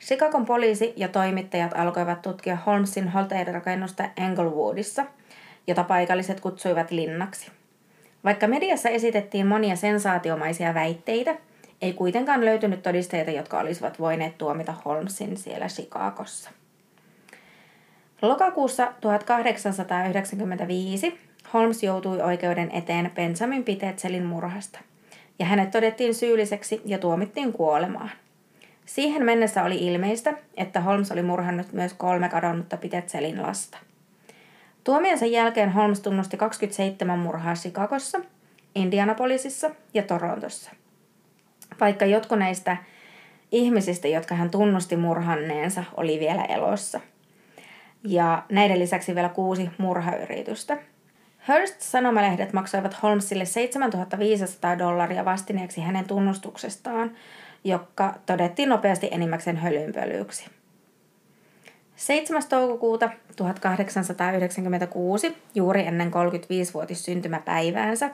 Chicagon 0.00 0.44
poliisi 0.44 0.92
ja 0.96 1.08
toimittajat 1.08 1.72
alkoivat 1.74 2.22
tutkia 2.22 2.58
Holmesin 2.66 3.08
Holtein-rakennusta 3.08 4.04
Englewoodissa, 4.16 5.06
jota 5.66 5.84
paikalliset 5.84 6.40
kutsuivat 6.40 6.90
linnaksi. 6.90 7.50
Vaikka 8.24 8.46
mediassa 8.46 8.88
esitettiin 8.88 9.46
monia 9.46 9.76
sensaatiomaisia 9.76 10.74
väitteitä, 10.74 11.36
ei 11.82 11.92
kuitenkaan 11.92 12.44
löytynyt 12.44 12.82
todisteita, 12.82 13.30
jotka 13.30 13.58
olisivat 13.58 13.98
voineet 13.98 14.38
tuomita 14.38 14.74
Holmesin 14.84 15.36
siellä 15.36 15.66
Chicagossa. 15.66 16.50
Lokakuussa 18.22 18.92
1895 19.00 21.18
Holmes 21.52 21.82
joutui 21.82 22.20
oikeuden 22.20 22.70
eteen 22.70 23.10
Benjamin 23.14 23.64
Pitetselin 23.64 24.24
murhasta, 24.24 24.78
ja 25.38 25.46
hänet 25.46 25.70
todettiin 25.70 26.14
syylliseksi 26.14 26.82
ja 26.84 26.98
tuomittiin 26.98 27.52
kuolemaan. 27.52 28.10
Siihen 28.84 29.24
mennessä 29.24 29.64
oli 29.64 29.86
ilmeistä, 29.86 30.34
että 30.56 30.80
Holmes 30.80 31.12
oli 31.12 31.22
murhannut 31.22 31.72
myös 31.72 31.94
kolme 31.94 32.28
kadonnutta 32.28 32.76
Pitetselin 32.76 33.42
lasta. 33.42 33.78
Tuomionsa 34.84 35.26
jälkeen 35.26 35.72
Holmes 35.72 36.00
tunnusti 36.00 36.36
27 36.36 37.18
murhaa 37.18 37.54
Chicagossa, 37.54 38.20
Indianapolisissa 38.74 39.70
ja 39.94 40.02
Torontossa. 40.02 40.70
Vaikka 41.80 42.04
jotkut 42.04 42.38
näistä 42.38 42.76
ihmisistä, 43.52 44.08
jotka 44.08 44.34
hän 44.34 44.50
tunnusti 44.50 44.96
murhanneensa, 44.96 45.84
oli 45.96 46.20
vielä 46.20 46.44
elossa. 46.44 47.00
Ja 48.04 48.42
näiden 48.48 48.78
lisäksi 48.78 49.14
vielä 49.14 49.28
kuusi 49.28 49.70
murhayritystä– 49.78 50.78
Hearst-sanomalehdet 51.48 52.52
maksoivat 52.52 53.02
Holmesille 53.02 53.44
7500 53.44 54.78
dollaria 54.78 55.24
vastineeksi 55.24 55.80
hänen 55.80 56.04
tunnustuksestaan, 56.06 57.10
joka 57.64 58.14
todettiin 58.26 58.68
nopeasti 58.68 59.08
enimmäkseen 59.10 59.56
hölynpölyyksi. 59.56 60.46
7. 61.96 62.42
toukokuuta 62.48 63.10
1896, 63.36 65.36
juuri 65.54 65.86
ennen 65.86 66.10
35-vuotis 66.10 67.04
syntymäpäiväänsä, 67.04 68.10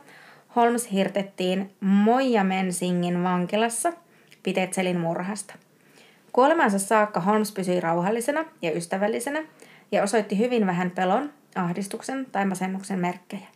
Holmes 0.56 0.92
hirtettiin 0.92 1.70
Moija 1.80 2.44
Mensingin 2.44 3.22
vankilassa 3.22 3.92
Pitetselin 4.42 5.00
murhasta. 5.00 5.54
Kuolemansa 6.32 6.78
saakka 6.78 7.20
Holmes 7.20 7.52
pysyi 7.52 7.80
rauhallisena 7.80 8.44
ja 8.62 8.72
ystävällisenä 8.72 9.42
ja 9.92 10.02
osoitti 10.02 10.38
hyvin 10.38 10.66
vähän 10.66 10.90
pelon, 10.90 11.32
ahdistuksen 11.54 12.26
tai 12.32 12.46
masennuksen 12.46 12.98
merkkejä. 12.98 13.46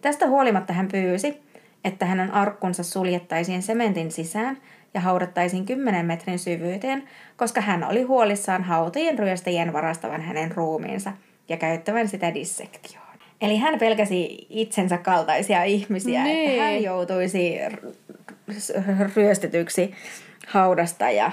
Tästä 0.00 0.26
huolimatta 0.26 0.72
hän 0.72 0.88
pyysi, 0.88 1.42
että 1.84 2.06
hänen 2.06 2.30
arkkunsa 2.30 2.82
suljettaisiin 2.82 3.62
sementin 3.62 4.10
sisään 4.10 4.58
ja 4.94 5.00
haudattaisiin 5.00 5.66
10 5.66 6.06
metrin 6.06 6.38
syvyyteen, 6.38 7.08
koska 7.36 7.60
hän 7.60 7.84
oli 7.84 8.02
huolissaan 8.02 8.64
hautajien 8.64 9.18
ryöstäjien 9.18 9.72
varastavan 9.72 10.20
hänen 10.20 10.50
ruumiinsa 10.50 11.12
ja 11.48 11.56
käyttävän 11.56 12.08
sitä 12.08 12.34
dissektioon. 12.34 13.08
Eli 13.40 13.56
hän 13.56 13.78
pelkäsi 13.78 14.46
itsensä 14.50 14.98
kaltaisia 14.98 15.64
ihmisiä, 15.64 16.24
niin. 16.24 16.50
että 16.50 16.62
hän 16.62 16.82
joutuisi 16.82 17.54
ryöstetyksi 19.16 19.94
haudasta 20.46 21.10
ja 21.10 21.32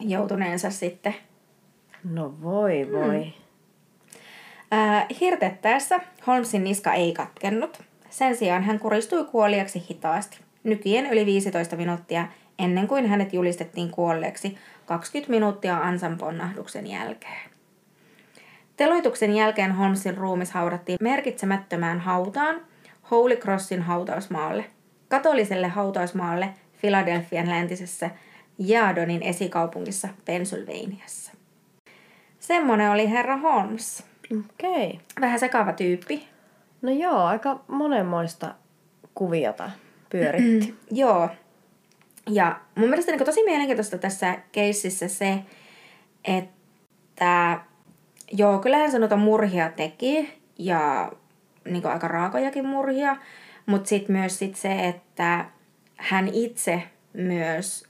joutuneensa 0.00 0.70
sitten. 0.70 1.14
No 2.04 2.34
voi 2.42 2.88
voi. 2.92 3.22
Hmm. 3.24 3.32
Äh, 4.72 5.06
hirtettäessä 5.20 6.00
Holmesin 6.26 6.64
niska 6.64 6.92
ei 6.92 7.12
katkennut. 7.12 7.82
Sen 8.10 8.36
sijaan 8.36 8.62
hän 8.62 8.78
kuristui 8.78 9.24
kuoliaksi 9.24 9.82
hitaasti, 9.90 10.38
nykien 10.64 11.06
yli 11.06 11.26
15 11.26 11.76
minuuttia 11.76 12.26
ennen 12.58 12.88
kuin 12.88 13.06
hänet 13.06 13.32
julistettiin 13.32 13.90
kuolleeksi 13.90 14.58
20 14.86 15.30
minuuttia 15.30 15.78
ansan 15.78 16.18
ponnahduksen 16.18 16.86
jälkeen. 16.86 17.50
Teloituksen 18.76 19.36
jälkeen 19.36 19.72
Holmesin 19.72 20.16
ruumis 20.16 20.50
haudattiin 20.50 20.98
merkitsemättömään 21.00 22.00
hautaan 22.00 22.60
Holy 23.10 23.36
Crossin 23.36 23.82
hautausmaalle, 23.82 24.64
katoliselle 25.08 25.68
hautausmaalle 25.68 26.48
Philadelphian 26.80 27.48
läntisessä 27.48 28.10
Jaadonin 28.58 29.22
esikaupungissa 29.22 30.08
Pennsylvaniassa. 30.24 31.32
Semmonen 32.38 32.90
oli 32.90 33.10
herra 33.10 33.36
Holmes. 33.36 34.04
Okei. 34.38 34.86
Okay. 34.86 35.00
Vähän 35.20 35.38
sekava 35.38 35.72
tyyppi. 35.72 36.28
No 36.82 36.92
joo, 36.92 37.24
aika 37.24 37.60
monenmoista 37.68 38.54
kuviota 39.14 39.70
pyöritti. 40.10 40.74
joo. 40.90 41.28
Ja 42.30 42.60
mun 42.74 42.88
mielestä 42.88 43.12
niin 43.12 43.24
tosi 43.24 43.44
mielenkiintoista 43.44 43.98
tässä 43.98 44.38
keississä 44.52 45.08
se, 45.08 45.38
että 46.24 47.60
joo, 48.32 48.58
kyllähän 48.58 48.90
se 48.90 48.98
noita 48.98 49.16
murhia 49.16 49.70
teki 49.76 50.38
ja 50.58 51.12
niin 51.64 51.86
aika 51.86 52.08
raakojakin 52.08 52.66
murhia, 52.66 53.16
mutta 53.66 53.88
sitten 53.88 54.16
myös 54.16 54.38
sit 54.38 54.56
se, 54.56 54.88
että 54.88 55.44
hän 55.96 56.28
itse 56.28 56.82
myös 57.12 57.84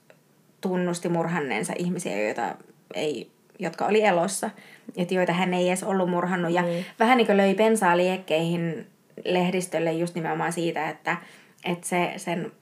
tunnusti 0.61 1.09
murhanneensa 1.09 1.73
ihmisiä, 1.79 2.23
joita 2.23 2.55
ei, 2.95 3.31
jotka 3.59 3.87
oli 3.87 4.05
elossa, 4.05 4.51
että 4.97 5.15
joita 5.15 5.33
hän 5.33 5.55
ei 5.55 5.69
edes 5.69 5.83
ollut 5.83 6.11
murhannut. 6.11 6.53
Ja 6.53 6.63
mm. 6.63 6.69
vähän 6.99 7.17
niin 7.17 7.27
kuin 7.27 7.37
löi 7.37 7.55
pensaa 7.55 7.97
liekkeihin 7.97 8.87
lehdistölle 9.25 9.93
just 9.93 10.15
nimenomaan 10.15 10.53
siitä, 10.53 10.89
että, 10.89 11.17
että 11.65 11.87
se, 11.87 12.13
sen 12.17 12.53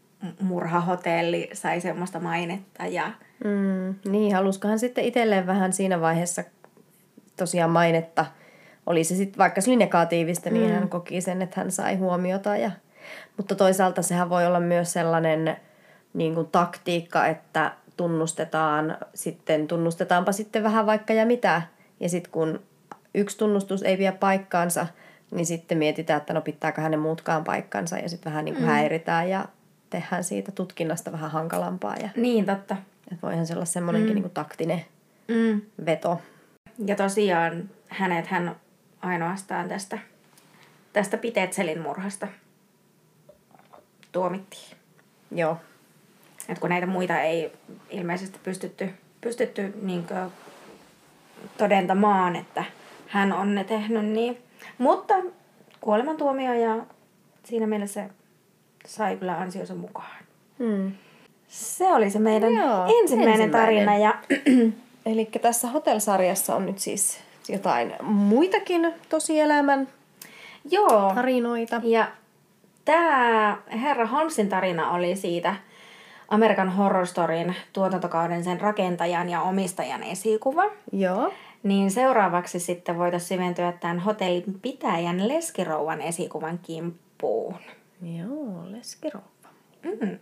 murhahotelli 0.41 1.51
sai 1.53 1.81
semmoista 1.81 2.21
mainetta. 2.21 2.87
Ja... 2.87 3.13
Mm, 3.45 3.95
niin, 4.11 4.35
haluskohan 4.35 4.79
sitten 4.79 5.05
itselleen 5.05 5.47
vähän 5.47 5.73
siinä 5.73 6.01
vaiheessa 6.01 6.45
tosiaan 7.37 7.71
mainetta. 7.71 8.27
Oli 8.87 9.05
se 9.05 9.15
sitten, 9.15 9.39
vaikka 9.39 9.61
se 9.61 9.71
oli 9.71 9.77
negatiivista, 9.77 10.51
niin 10.51 10.71
mm. 10.71 10.75
hän 10.75 10.89
koki 10.89 11.21
sen, 11.21 11.43
että 11.43 11.61
hän 11.61 11.71
sai 11.71 11.97
huomiota. 11.97 12.57
Ja... 12.57 12.71
Mutta 13.37 13.55
toisaalta 13.55 14.03
sehän 14.03 14.31
voi 14.31 14.47
olla 14.47 14.61
myös 14.61 14.93
sellainen 14.93 15.57
niin 16.15 16.35
kuin 16.35 16.47
taktiikka, 16.47 17.27
että 17.27 17.73
tunnustetaan, 17.97 18.99
sitten 19.15 19.69
tunnustetaanpa 19.69 20.33
sitten 20.33 20.63
vähän 20.63 20.87
vaikka 20.87 21.13
ja 21.13 21.27
mitä. 21.27 21.63
Ja 22.01 22.09
sitten 22.09 22.33
kun 22.33 22.63
yksi 23.15 23.39
tunnustus 23.39 23.83
ei 23.83 23.99
vie 23.99 24.13
paikkaansa, 24.13 24.87
niin 25.31 25.47
sitten 25.47 25.79
mietitään, 25.79 26.21
että 26.21 26.35
no 26.35 26.41
pitääkö 26.41 26.81
hänen 26.81 27.01
muutkaan 27.01 27.45
paikkansa 27.45 27.99
ja 27.99 28.09
sitten 28.09 28.33
vähän 28.33 28.45
niin 28.45 28.55
kuin 28.55 28.65
mm. 28.65 28.71
häiritään 28.71 29.31
ja 29.31 29.49
tehdään 29.91 30.25
siitä 30.25 30.53
tutkinnasta 30.53 31.13
vähän 31.13 31.31
hankalampaa. 31.31 31.97
Ja, 31.97 32.09
niin, 32.17 32.47
totta. 32.47 32.77
Että 33.13 33.27
voihan 33.27 33.47
se 33.47 33.55
olla 33.55 33.65
semmoinenkin 33.65 34.11
mm. 34.11 34.15
niin 34.15 34.23
kuin 34.23 34.35
taktinen 34.35 34.85
mm. 35.29 35.61
veto. 35.87 36.21
Ja 36.87 36.97
tosiaan 36.97 37.71
hänet 37.89 38.27
hän 38.27 38.57
ainoastaan 39.01 39.69
tästä, 39.69 39.99
tästä 40.93 41.17
Pitetselin 41.17 41.81
murhasta 41.81 42.29
tuomittiin. 44.13 44.77
Joo. 45.31 45.57
Et 46.49 46.59
kun 46.59 46.71
näitä 46.71 46.87
muita 46.87 47.21
ei 47.21 47.53
ilmeisesti 47.91 48.39
pystytty, 48.43 48.91
pystytty 49.21 49.75
niin 49.83 50.07
todentamaan, 51.59 52.37
että 52.37 52.65
hän 53.07 53.33
on 53.33 53.55
ne 53.55 53.65
tehnyt, 53.65 54.05
niin. 54.05 54.46
Mutta 54.79 55.15
kuolemantuomio 55.81 56.53
ja 56.53 56.77
siinä 57.45 57.67
mielessä 57.67 58.09
sai 58.87 59.17
kyllä 59.17 59.39
ansionsa 59.39 59.75
mukaan. 59.75 60.17
Hmm. 60.59 60.93
Se 61.49 61.85
oli 61.85 62.11
se 62.11 62.19
meidän 62.19 62.55
Joo, 62.55 62.63
ensimmäinen, 62.65 63.01
ensimmäinen 63.01 63.51
tarina. 63.51 63.99
Ja... 63.99 64.15
Eli 65.07 65.25
tässä 65.43 65.69
Hotel-sarjassa 65.69 66.55
on 66.55 66.67
nyt 66.67 66.79
siis 66.79 67.19
jotain 67.49 67.93
muitakin 68.03 68.95
tosielämän 69.09 69.89
Joo. 70.71 71.13
tarinoita. 71.15 71.81
Ja 71.85 72.09
tämä 72.85 73.57
herra 73.73 74.07
Holmesin 74.07 74.49
tarina 74.49 74.91
oli 74.91 75.17
siitä 75.17 75.55
American 76.29 76.69
Horror 76.69 77.07
Storyn 77.07 77.57
tuotantokauden 77.73 78.45
sen 78.45 78.61
rakentajan 78.61 79.29
ja 79.29 79.43
omistajan 79.43 80.03
esikuva. 80.03 80.65
Joo. 80.93 81.33
Niin 81.67 81.91
seuraavaksi 81.91 82.61
sitten 82.61 82.99
voitaisiin 82.99 83.29
syventyä 83.29 83.73
tämän 83.73 83.99
hotellin 83.99 84.61
pitäjän 84.63 85.29
leskirouvan 85.29 86.01
esikuvan 86.01 86.59
kimppuun. 86.59 87.57
Joo, 88.03 88.73
leskirouva. 88.73 89.49
Mm. 89.83 90.19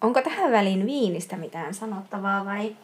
Onko 0.00 0.22
tähän 0.22 0.52
väliin 0.52 0.86
viinistä 0.86 1.36
mitään 1.36 1.74
sanottavaa 1.74 2.44
vai 2.44 2.76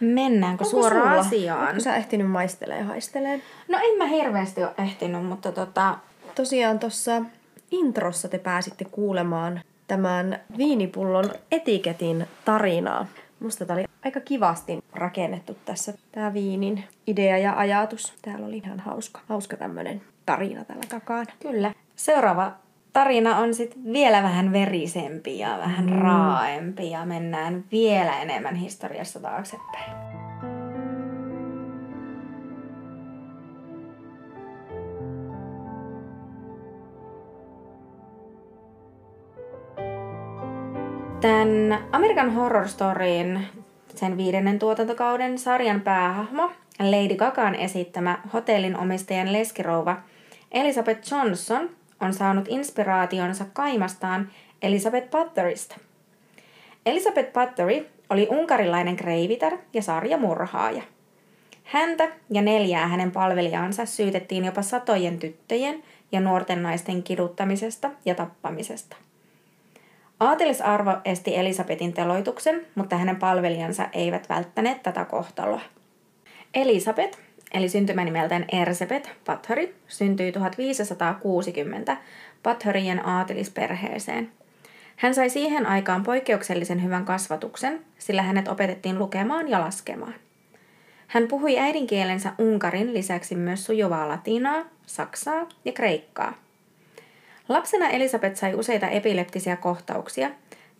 mennäänkö 0.00 0.64
Onko 0.64 0.70
suoraan 0.70 1.08
sulla? 1.08 1.26
asiaan? 1.26 1.62
Oletko 1.62 1.80
sä 1.80 1.96
ehtinyt 1.96 2.30
maistelee 2.30 2.82
haistelee? 2.82 3.42
No 3.68 3.78
en 3.90 3.98
mä 3.98 4.06
hirveästi 4.06 4.62
ole 4.64 4.74
ehtinyt, 4.78 5.26
mutta 5.26 5.52
tota... 5.52 5.96
Tosiaan 6.34 6.78
tuossa 6.78 7.22
introssa 7.70 8.28
te 8.28 8.38
pääsitte 8.38 8.84
kuulemaan 8.84 9.60
tämän 9.86 10.40
viinipullon 10.58 11.30
etiketin 11.52 12.26
tarinaa. 12.44 13.06
Musta 13.40 13.66
tämä 13.66 13.78
oli 13.78 13.86
aika 14.04 14.20
kivasti 14.20 14.84
rakennettu 14.92 15.56
tässä 15.64 15.94
tämä 16.12 16.34
viinin 16.34 16.84
idea 17.06 17.38
ja 17.38 17.58
ajatus. 17.58 18.12
Täällä 18.22 18.46
oli 18.46 18.56
ihan 18.56 18.80
hauska, 18.80 19.20
hauska 19.28 19.56
tämmöinen 19.56 20.02
tarina 20.26 20.64
tällä 20.64 20.84
takana. 20.88 21.32
Kyllä. 21.42 21.72
Seuraava 21.96 22.52
tarina 22.92 23.38
on 23.38 23.54
sitten 23.54 23.92
vielä 23.92 24.22
vähän 24.22 24.52
verisempi 24.52 25.38
ja 25.38 25.58
vähän 25.58 25.86
mm. 25.86 25.98
raaempi 25.98 26.90
ja 26.90 27.06
mennään 27.06 27.64
vielä 27.72 28.18
enemmän 28.18 28.54
historiassa 28.54 29.20
taaksepäin. 29.20 30.27
Tämän 41.20 41.84
American 41.92 42.34
Horror 42.34 42.68
Storyn, 42.68 43.46
sen 43.94 44.16
viidennen 44.16 44.58
tuotantokauden 44.58 45.38
sarjan 45.38 45.80
päähahmo, 45.80 46.50
Lady 46.80 47.16
Gagaan 47.16 47.54
esittämä 47.54 48.18
hotellin 48.32 48.76
omistajan 48.76 49.32
leskirouva 49.32 49.96
Elizabeth 50.52 51.12
Johnson 51.12 51.70
on 52.00 52.14
saanut 52.14 52.44
inspiraationsa 52.48 53.44
kaimastaan 53.52 54.30
Elizabeth 54.62 55.10
Butterista. 55.10 55.76
Elizabeth 56.86 57.32
Buttery 57.32 57.86
oli 58.10 58.28
unkarilainen 58.30 58.96
kreivitär 58.96 59.58
ja 59.74 59.82
sarjamurhaaja. 59.82 60.82
Häntä 61.64 62.08
ja 62.30 62.42
neljää 62.42 62.88
hänen 62.88 63.10
palvelijaansa 63.10 63.86
syytettiin 63.86 64.44
jopa 64.44 64.62
satojen 64.62 65.18
tyttöjen 65.18 65.82
ja 66.12 66.20
nuorten 66.20 66.62
naisten 66.62 67.02
kiduttamisesta 67.02 67.90
ja 68.04 68.14
tappamisesta– 68.14 68.96
Aatelisarvo 70.20 70.96
esti 71.04 71.36
Elisabetin 71.36 71.92
teloituksen, 71.92 72.66
mutta 72.74 72.96
hänen 72.96 73.16
palvelijansa 73.16 73.88
eivät 73.92 74.28
välttäneet 74.28 74.82
tätä 74.82 75.04
kohtaloa. 75.04 75.60
Elisabet, 76.54 77.18
eli 77.52 77.68
syntymänimeltään 77.68 78.44
Ersebet 78.52 79.10
Pathari, 79.24 79.74
syntyi 79.88 80.32
1560 80.32 81.96
Patharien 82.42 83.06
aatelisperheeseen. 83.06 84.32
Hän 84.96 85.14
sai 85.14 85.30
siihen 85.30 85.66
aikaan 85.66 86.02
poikkeuksellisen 86.02 86.82
hyvän 86.82 87.04
kasvatuksen, 87.04 87.84
sillä 87.98 88.22
hänet 88.22 88.48
opetettiin 88.48 88.98
lukemaan 88.98 89.48
ja 89.48 89.60
laskemaan. 89.60 90.14
Hän 91.06 91.28
puhui 91.28 91.58
äidinkielensä 91.58 92.32
unkarin 92.38 92.94
lisäksi 92.94 93.34
myös 93.34 93.64
sujuvaa 93.64 94.08
latinaa, 94.08 94.64
saksaa 94.86 95.48
ja 95.64 95.72
kreikkaa– 95.72 96.34
Lapsena 97.48 97.88
Elisabeth 97.88 98.36
sai 98.36 98.54
useita 98.54 98.88
epileptisiä 98.88 99.56
kohtauksia, 99.56 100.30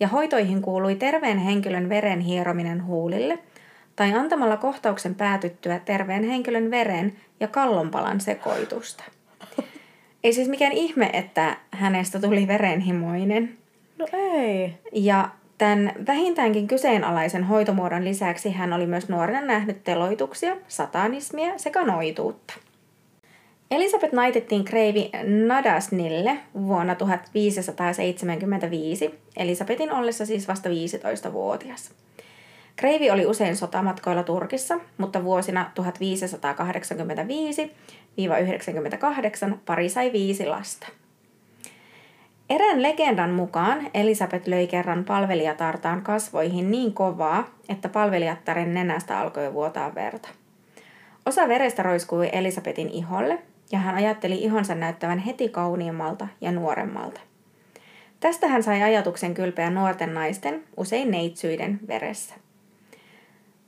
ja 0.00 0.08
hoitoihin 0.08 0.62
kuului 0.62 0.94
terveen 0.94 1.38
henkilön 1.38 1.88
veren 1.88 2.20
hierominen 2.20 2.84
huulille 2.84 3.38
tai 3.96 4.12
antamalla 4.12 4.56
kohtauksen 4.56 5.14
päätyttyä 5.14 5.80
terveen 5.84 6.24
henkilön 6.24 6.70
veren 6.70 7.16
ja 7.40 7.48
kallonpalan 7.48 8.20
sekoitusta. 8.20 9.04
Ei 10.24 10.32
siis 10.32 10.48
mikään 10.48 10.72
ihme, 10.72 11.10
että 11.12 11.56
hänestä 11.70 12.20
tuli 12.20 12.46
verenhimoinen. 12.46 13.58
No 13.98 14.06
ei. 14.12 14.74
Ja 14.92 15.28
tämän 15.58 15.92
vähintäänkin 16.06 16.68
kyseenalaisen 16.68 17.44
hoitomuodon 17.44 18.04
lisäksi 18.04 18.52
hän 18.52 18.72
oli 18.72 18.86
myös 18.86 19.08
nuorena 19.08 19.40
nähnyt 19.40 19.84
teloituksia, 19.84 20.56
satanismia 20.68 21.58
sekä 21.58 21.84
noituutta. 21.84 22.54
Elisabeth 23.70 24.14
naitettiin 24.14 24.64
kreivi 24.64 25.10
Nadasnille 25.46 26.38
vuonna 26.54 26.94
1575, 26.94 29.14
Elisabetin 29.36 29.92
ollessa 29.92 30.26
siis 30.26 30.48
vasta 30.48 30.68
15-vuotias. 30.68 31.90
Kreivi 32.76 33.10
oli 33.10 33.26
usein 33.26 33.56
sotamatkoilla 33.56 34.22
Turkissa, 34.22 34.80
mutta 34.98 35.24
vuosina 35.24 35.70
1585-98 39.50 39.54
pari 39.66 39.88
sai 39.88 40.12
viisi 40.12 40.46
lasta. 40.46 40.86
Erään 42.50 42.82
legendan 42.82 43.30
mukaan 43.30 43.90
Elisabeth 43.94 44.48
löi 44.48 44.66
kerran 44.66 45.04
palvelijatartaan 45.04 46.02
kasvoihin 46.02 46.70
niin 46.70 46.94
kovaa, 46.94 47.48
että 47.68 47.88
palvelijattaren 47.88 48.74
nenästä 48.74 49.20
alkoi 49.20 49.54
vuotaa 49.54 49.94
verta. 49.94 50.28
Osa 51.26 51.48
verestä 51.48 51.82
roiskui 51.82 52.28
Elisabetin 52.32 52.88
iholle, 52.88 53.38
ja 53.72 53.78
hän 53.78 53.94
ajatteli 53.94 54.34
ihonsa 54.34 54.74
näyttävän 54.74 55.18
heti 55.18 55.48
kauniimmalta 55.48 56.28
ja 56.40 56.52
nuoremmalta. 56.52 57.20
Tästä 58.20 58.48
hän 58.48 58.62
sai 58.62 58.82
ajatuksen 58.82 59.34
kylpeä 59.34 59.70
nuorten 59.70 60.14
naisten, 60.14 60.64
usein 60.76 61.10
neitsyiden, 61.10 61.80
veressä. 61.88 62.34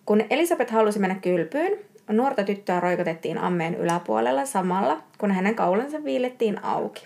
Kun 0.06 0.24
Elisabeth 0.30 0.72
halusi 0.72 0.98
mennä 0.98 1.14
kylpyyn, 1.14 1.78
nuorta 2.08 2.44
tyttöä 2.44 2.80
roikotettiin 2.80 3.38
ammeen 3.38 3.74
yläpuolella 3.74 4.46
samalla, 4.46 5.02
kun 5.18 5.30
hänen 5.30 5.54
kaulansa 5.54 6.04
viilettiin 6.04 6.64
auki. 6.64 7.04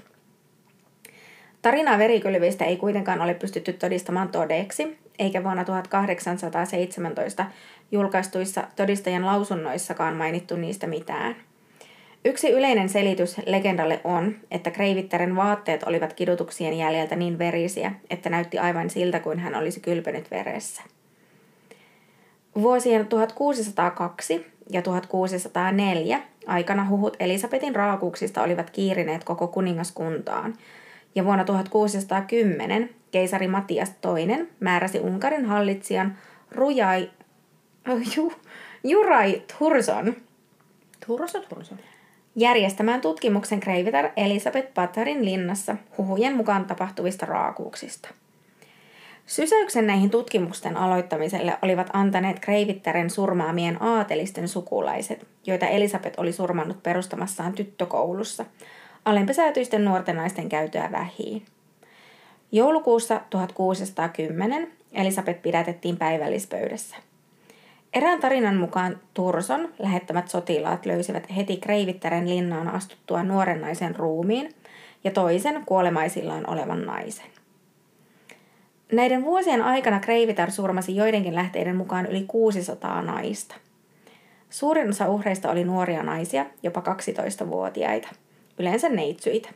Tarinaa 1.62 1.98
verikylvistä 1.98 2.64
ei 2.64 2.76
kuitenkaan 2.76 3.20
ole 3.20 3.34
pystytty 3.34 3.72
todistamaan 3.72 4.28
todeksi, 4.28 4.98
eikä 5.18 5.44
vuonna 5.44 5.64
1817 5.64 7.46
julkaistuissa 7.92 8.64
todistajan 8.76 9.26
lausunnoissakaan 9.26 10.16
mainittu 10.16 10.56
niistä 10.56 10.86
mitään. 10.86 11.36
Yksi 12.24 12.50
yleinen 12.50 12.88
selitys 12.88 13.36
legendalle 13.46 14.00
on, 14.04 14.34
että 14.50 14.70
Kreivittären 14.70 15.36
vaatteet 15.36 15.82
olivat 15.82 16.12
kidutuksien 16.12 16.78
jäljeltä 16.78 17.16
niin 17.16 17.38
verisiä, 17.38 17.92
että 18.10 18.30
näytti 18.30 18.58
aivan 18.58 18.90
siltä 18.90 19.20
kuin 19.20 19.38
hän 19.38 19.54
olisi 19.54 19.80
kylpenyt 19.80 20.30
veressä. 20.30 20.82
Vuosien 22.62 23.06
1602 23.06 24.46
ja 24.70 24.82
1604 24.82 26.20
aikana 26.46 26.88
huhut 26.88 27.16
Elisabetin 27.20 27.76
raakuuksista 27.76 28.42
olivat 28.42 28.70
kiirineet 28.70 29.24
koko 29.24 29.48
kuningaskuntaan, 29.48 30.54
ja 31.14 31.24
vuonna 31.24 31.44
1610 31.44 32.90
keisari 33.10 33.48
Matias 33.48 33.92
II 34.18 34.48
määräsi 34.60 35.00
Unkarin 35.00 35.44
hallitsijan 35.44 36.18
Rujai, 36.50 37.10
ju, 38.16 38.32
Jurai 38.84 39.42
Turson 39.58 40.16
Turso, 41.06 41.40
turso. 41.40 41.74
Järjestämään 42.36 43.00
tutkimuksen 43.00 43.60
kreivitar 43.60 44.08
Elisabeth 44.16 44.74
Batarin 44.74 45.24
linnassa 45.24 45.76
huhujen 45.98 46.36
mukaan 46.36 46.64
tapahtuvista 46.64 47.26
raakuuksista. 47.26 48.08
Sysäyksen 49.26 49.86
näihin 49.86 50.10
tutkimusten 50.10 50.76
aloittamiselle 50.76 51.58
olivat 51.62 51.90
antaneet 51.92 52.40
Kreivittären 52.40 53.10
surmaamien 53.10 53.82
aatelisten 53.82 54.48
sukulaiset, 54.48 55.26
joita 55.46 55.66
Elisabeth 55.66 56.20
oli 56.20 56.32
surmannut 56.32 56.82
perustamassaan 56.82 57.52
tyttökoulussa, 57.52 58.44
alempisäätyisten 59.04 59.84
nuorten 59.84 60.16
naisten 60.16 60.48
käytöä 60.48 60.88
vähiin. 60.92 61.42
Joulukuussa 62.52 63.20
1610 63.30 64.72
Elisabeth 64.92 65.42
pidätettiin 65.42 65.96
päivällispöydässä. 65.96 66.96
Erään 67.94 68.20
tarinan 68.20 68.56
mukaan 68.56 69.00
Turson 69.14 69.68
lähettämät 69.78 70.28
sotilaat 70.28 70.86
löysivät 70.86 71.36
heti 71.36 71.56
Kreivittären 71.56 72.28
linnaan 72.28 72.68
astuttua 72.68 73.22
nuoren 73.22 73.60
naisen 73.60 73.96
ruumiin 73.96 74.54
ja 75.04 75.10
toisen 75.10 75.62
kuolemaisillaan 75.66 76.50
olevan 76.50 76.86
naisen. 76.86 77.26
Näiden 78.92 79.24
vuosien 79.24 79.62
aikana 79.62 80.00
Kreivitar 80.00 80.50
surmasi 80.50 80.96
joidenkin 80.96 81.34
lähteiden 81.34 81.76
mukaan 81.76 82.06
yli 82.06 82.24
600 82.26 83.02
naista. 83.02 83.54
Suurin 84.50 84.88
osa 84.88 85.08
uhreista 85.08 85.50
oli 85.50 85.64
nuoria 85.64 86.02
naisia, 86.02 86.46
jopa 86.62 86.80
12-vuotiaita, 86.80 88.08
yleensä 88.58 88.88
neitsyitä. 88.88 89.48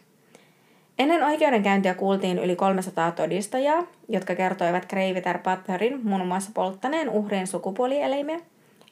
Ennen 0.98 1.24
oikeudenkäyntiä 1.24 1.94
kuultiin 1.94 2.38
yli 2.38 2.56
300 2.56 3.10
todistajaa, 3.10 3.86
jotka 4.08 4.34
kertoivat 4.34 4.86
Kreivitar 4.86 5.38
Patherin 5.38 6.00
muun 6.06 6.26
muassa 6.26 6.50
polttaneen 6.54 7.10
uhrien 7.10 7.46
sukupuolielimiä, 7.46 8.40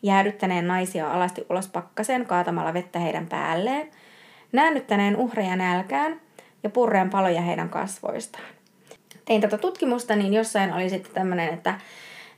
jäädyttäneen 0.02 0.66
naisia 0.66 1.12
alasti 1.12 1.46
ulos 1.50 1.68
pakkaseen 1.68 2.26
kaatamalla 2.26 2.74
vettä 2.74 2.98
heidän 2.98 3.26
päälleen, 3.26 3.90
näännyttäneen 4.52 5.16
uhreja 5.16 5.56
nälkään 5.56 6.20
ja 6.62 6.70
purreen 6.70 7.10
paloja 7.10 7.40
heidän 7.40 7.68
kasvoistaan. 7.68 8.44
Tein 9.24 9.40
tätä 9.40 9.58
tutkimusta, 9.58 10.16
niin 10.16 10.34
jossain 10.34 10.72
oli 10.72 10.90
sitten 10.90 11.12
tämmöinen, 11.12 11.54
että, 11.54 11.74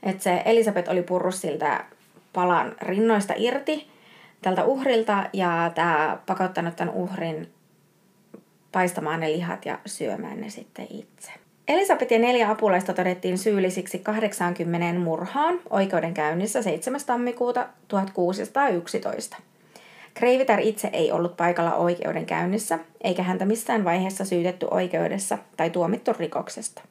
että 0.03 0.23
se 0.23 0.41
Elisabeth 0.45 0.89
oli 0.89 1.01
purru 1.01 1.31
siltä 1.31 1.85
palan 2.33 2.75
rinnoista 2.81 3.33
irti 3.37 3.87
tältä 4.41 4.63
uhrilta 4.63 5.29
ja 5.33 5.71
tämä 5.75 6.17
pakottanut 6.25 6.75
tämän 6.75 6.93
uhrin 6.93 7.53
paistamaan 8.71 9.19
ne 9.19 9.31
lihat 9.31 9.65
ja 9.65 9.79
syömään 9.85 10.41
ne 10.41 10.49
sitten 10.49 10.87
itse. 10.89 11.31
Elisabeth 11.67 12.11
ja 12.11 12.19
neljä 12.19 12.49
apulaista 12.49 12.93
todettiin 12.93 13.37
syyllisiksi 13.37 13.99
80 13.99 14.99
murhaan 14.99 15.59
oikeudenkäynnissä 15.69 16.61
7. 16.61 17.01
tammikuuta 17.05 17.67
1611. 17.87 19.37
Kreivitar 20.13 20.59
itse 20.59 20.89
ei 20.93 21.11
ollut 21.11 21.37
paikalla 21.37 21.75
oikeudenkäynnissä, 21.75 22.79
eikä 23.01 23.23
häntä 23.23 23.45
missään 23.45 23.83
vaiheessa 23.83 24.25
syytetty 24.25 24.67
oikeudessa 24.71 25.37
tai 25.57 25.69
tuomittu 25.69 26.13
rikoksesta. 26.19 26.81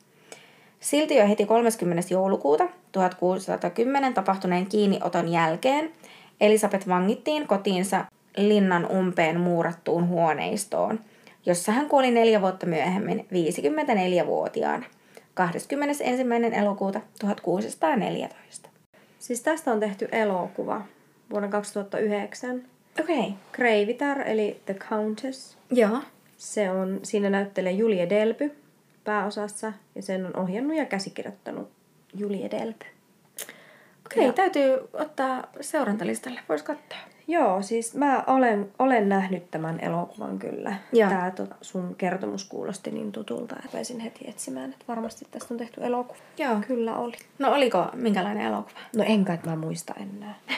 Silti 0.81 1.17
jo 1.17 1.29
heti 1.29 1.47
30. 1.47 2.03
joulukuuta 2.11 2.69
1610 2.93 4.15
tapahtuneen 4.15 4.67
kiinnioton 4.67 5.29
jälkeen 5.29 5.93
Elisabeth 6.41 6.89
vangittiin 6.89 7.47
kotiinsa 7.47 8.05
linnan 8.37 8.91
umpeen 8.91 9.41
muurattuun 9.41 10.09
huoneistoon, 10.09 11.01
jossa 11.47 11.73
hän 11.73 11.89
kuoli 11.89 12.11
neljä 12.11 12.41
vuotta 12.41 12.67
myöhemmin 12.67 13.27
54-vuotiaana 13.33 14.87
21. 15.35 16.05
elokuuta 16.53 17.01
1614. 17.21 18.69
Siis 19.19 19.41
tästä 19.41 19.73
on 19.73 19.81
tehty 19.81 20.09
elokuva 20.13 20.83
vuonna 21.31 21.49
2009. 21.49 22.63
Okei. 23.01 23.19
Okay. 23.19 23.31
Kreivitar, 23.53 24.29
eli 24.29 24.61
The 24.67 24.75
Countess. 24.75 25.59
Joo. 25.71 25.99
Se 26.37 26.71
on, 26.71 27.01
siinä 27.03 27.31
näyttelee 27.31 27.73
Julie 27.73 28.11
Delpy 28.11 28.57
pääosassa 29.05 29.73
ja 29.95 30.03
sen 30.03 30.27
on 30.27 30.37
ohjannut 30.37 30.77
ja 30.77 30.85
käsikirjoittanut 30.85 31.71
Julie 32.15 32.51
Delpy. 32.51 32.87
Okei, 34.13 34.29
okay, 34.29 34.33
täytyy 34.33 34.89
ottaa 34.93 35.45
seurantalistalle. 35.61 36.41
Voisi 36.49 36.65
katsoa. 36.65 36.99
Joo, 37.27 37.63
siis 37.63 37.95
mä 37.95 38.25
olen, 38.27 38.73
olen 38.79 39.09
nähnyt 39.09 39.51
tämän 39.51 39.81
elokuvan 39.81 40.39
kyllä. 40.39 40.77
Joo. 40.93 41.11
Tämä 41.11 41.31
tota, 41.31 41.55
sun 41.63 41.95
kertomus 41.99 42.45
kuulosti 42.45 42.91
niin 42.91 43.13
tutulta, 43.13 43.57
että 43.57 43.69
pääsin 43.73 44.01
heti 44.01 44.29
etsimään, 44.29 44.71
että 44.71 44.85
varmasti 44.89 45.27
tästä 45.31 45.55
on 45.55 45.59
tehty 45.59 45.85
elokuva. 45.85 46.19
Joo. 46.39 46.57
Kyllä 46.67 46.97
oli. 46.97 47.17
No 47.39 47.53
oliko 47.53 47.87
minkälainen 47.95 48.47
elokuva? 48.47 48.79
No 48.97 49.05
en 49.07 49.25
kai 49.25 49.39
mä 49.47 49.57
muista 49.57 49.95
enää. 50.01 50.35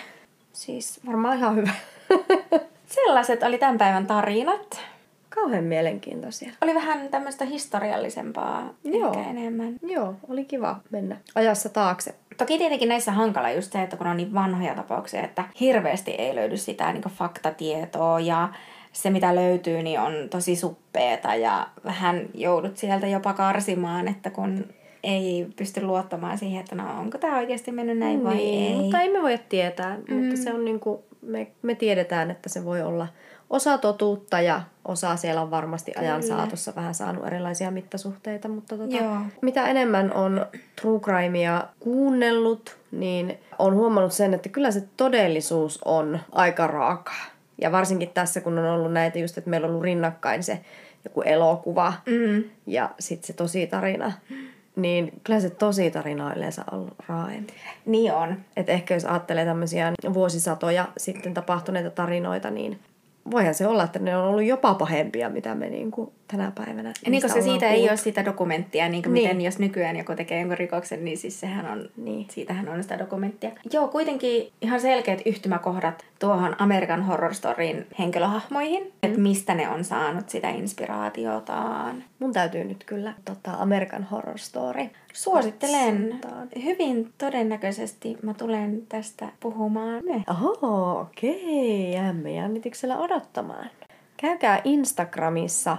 siis 0.52 1.00
varmaan 1.06 1.38
ihan 1.38 1.56
hyvä. 1.56 1.72
Sellaiset 2.86 3.42
oli 3.42 3.58
tämän 3.58 3.78
päivän 3.78 4.06
tarinat. 4.06 4.80
Kauhean 5.34 5.64
mielenkiintoisia. 5.64 6.52
Oli 6.60 6.74
vähän 6.74 7.08
tämmöistä 7.08 7.44
historiallisempaa, 7.44 8.74
Joo. 8.84 9.08
ehkä 9.08 9.30
enemmän. 9.30 9.76
Joo, 9.82 10.14
oli 10.28 10.44
kiva 10.44 10.76
mennä 10.90 11.16
ajassa 11.34 11.68
taakse. 11.68 12.14
Toki 12.36 12.58
tietenkin 12.58 12.88
näissä 12.88 13.12
hankala 13.12 13.50
just 13.50 13.72
se, 13.72 13.82
että 13.82 13.96
kun 13.96 14.06
on 14.06 14.16
niin 14.16 14.34
vanhoja 14.34 14.74
tapauksia, 14.74 15.22
että 15.22 15.44
hirveästi 15.60 16.10
ei 16.10 16.34
löydy 16.34 16.56
sitä 16.56 16.92
niin 16.92 17.02
faktatietoa 17.02 18.20
ja 18.20 18.48
se 18.92 19.10
mitä 19.10 19.34
löytyy 19.34 19.82
niin 19.82 20.00
on 20.00 20.12
tosi 20.30 20.56
suppeeta 20.56 21.34
ja 21.34 21.68
vähän 21.84 22.28
joudut 22.34 22.76
sieltä 22.76 23.06
jopa 23.06 23.32
karsimaan, 23.32 24.08
että 24.08 24.30
kun 24.30 24.64
ei 25.02 25.46
pysty 25.56 25.82
luottamaan 25.82 26.38
siihen, 26.38 26.60
että 26.60 26.74
no 26.74 27.00
onko 27.00 27.18
tämä 27.18 27.38
oikeasti 27.38 27.72
mennyt 27.72 27.98
näin 27.98 28.24
vai 28.24 28.34
niin, 28.34 28.72
ei. 28.72 28.82
Mutta 28.82 29.00
ei 29.00 29.12
me 29.12 29.22
voi 29.22 29.38
tietää, 29.48 29.98
mm. 30.08 30.14
mutta 30.14 30.36
se 30.36 30.52
on 30.52 30.64
niinku, 30.64 31.04
me, 31.22 31.46
me 31.62 31.74
tiedetään, 31.74 32.30
että 32.30 32.48
se 32.48 32.64
voi 32.64 32.82
olla 32.82 33.06
osa 33.50 33.78
totuutta 33.78 34.40
ja 34.40 34.62
osa 34.84 35.16
siellä 35.16 35.42
on 35.42 35.50
varmasti 35.50 35.92
ajan 35.96 36.20
Kyllä. 36.20 36.36
saatossa 36.36 36.72
vähän 36.76 36.94
saanut 36.94 37.26
erilaisia 37.26 37.70
mittasuhteita, 37.70 38.48
mutta 38.48 38.76
tota, 38.76 38.96
Joo. 38.96 39.16
mitä 39.40 39.66
enemmän 39.66 40.12
on 40.12 40.46
true 40.80 41.00
crimea 41.00 41.64
kuunnellut, 41.80 42.76
niin 42.90 43.38
on 43.58 43.74
huomannut 43.74 44.12
sen, 44.12 44.34
että 44.34 44.48
kyllä 44.48 44.70
se 44.70 44.84
todellisuus 44.96 45.78
on 45.84 46.20
aika 46.32 46.66
raakaa. 46.66 47.24
Ja 47.60 47.72
varsinkin 47.72 48.10
tässä, 48.10 48.40
kun 48.40 48.58
on 48.58 48.64
ollut 48.66 48.92
näitä 48.92 49.18
just, 49.18 49.38
että 49.38 49.50
meillä 49.50 49.64
on 49.64 49.70
ollut 49.70 49.84
rinnakkain 49.84 50.42
se 50.42 50.60
joku 51.04 51.22
elokuva 51.22 51.92
Mm. 52.06 52.44
ja 52.66 52.90
sitten 52.98 53.26
se 53.26 53.32
tosi 53.32 53.66
tarina, 53.66 54.12
niin 54.76 55.12
kyllä 55.24 55.40
se 55.40 55.50
tosi 55.50 55.90
tarina 55.90 56.26
on 56.26 56.32
yleensä 56.36 56.64
ollut 56.72 56.94
raaempi. 57.08 57.52
Niin 57.86 58.12
on. 58.12 58.36
Et 58.56 58.68
ehkä 58.68 58.94
jos 58.94 59.04
ajattelee 59.04 59.44
tämmöisiä 59.44 59.92
vuosisatoja 60.14 60.88
sitten 60.96 61.34
tapahtuneita 61.34 61.90
tarinoita, 61.90 62.50
niin 62.50 62.78
voihan 63.30 63.54
se 63.54 63.66
olla, 63.66 63.84
että 63.84 63.98
ne 63.98 64.16
on 64.16 64.24
ollut 64.24 64.44
jopa 64.44 64.74
pahempia, 64.74 65.30
mitä 65.30 65.54
me 65.54 65.70
niinku 65.70 66.12
tänä 66.30 66.52
päivänä 66.54 66.92
Niin, 67.06 67.22
koska 67.22 67.42
siitä 67.42 67.68
ei 67.68 67.74
kuultu. 67.76 67.90
ole 67.90 67.96
sitä 67.96 68.24
dokumenttia, 68.24 68.88
niin 68.88 69.02
kuin 69.02 69.14
Niin. 69.14 69.24
miten 69.28 69.40
jos 69.40 69.58
nykyään 69.58 69.96
joku 69.96 70.14
tekee 70.16 70.38
jonkun 70.40 70.58
rikoksen, 70.58 71.04
niin 71.04 71.18
siis 71.18 71.40
sehän 71.40 71.66
on, 71.72 71.88
Niin. 71.96 72.26
siitähän 72.30 72.68
on 72.68 72.82
sitä 72.82 72.98
dokumenttia. 72.98 73.50
Joo, 73.72 73.88
kuitenkin 73.88 74.52
ihan 74.62 74.80
selkeät 74.80 75.22
yhtymäkohdat 75.26 76.04
tuohon 76.18 76.56
American 76.58 77.02
Horror 77.02 77.34
Storyn 77.34 77.86
henkilöhahmoihin, 77.98 78.82
mm. 78.82 78.90
että 79.02 79.18
mistä 79.20 79.54
ne 79.54 79.68
on 79.68 79.84
saanut 79.84 80.28
sitä 80.30 80.48
inspiraatiotaan. 80.48 82.04
Mun 82.18 82.32
täytyy 82.32 82.64
nyt 82.64 82.84
kyllä 82.84 83.14
tota 83.24 83.50
American 83.52 84.02
Horror 84.02 84.38
Story. 84.38 84.84
Suosittelen. 85.12 86.08
katsotaan. 86.10 86.48
Hyvin 86.64 87.12
todennäköisesti 87.18 88.16
mä 88.22 88.34
tulen 88.34 88.82
tästä 88.88 89.28
puhumaan 89.40 90.04
myöhemmin. 90.04 90.24
Oho, 90.30 91.00
okei. 91.00 91.92
Jäämme 91.92 92.32
jännityksellä 92.34 92.98
odottamaan. 92.98 93.70
Käykää 94.16 94.60
Instagramissa 94.64 95.76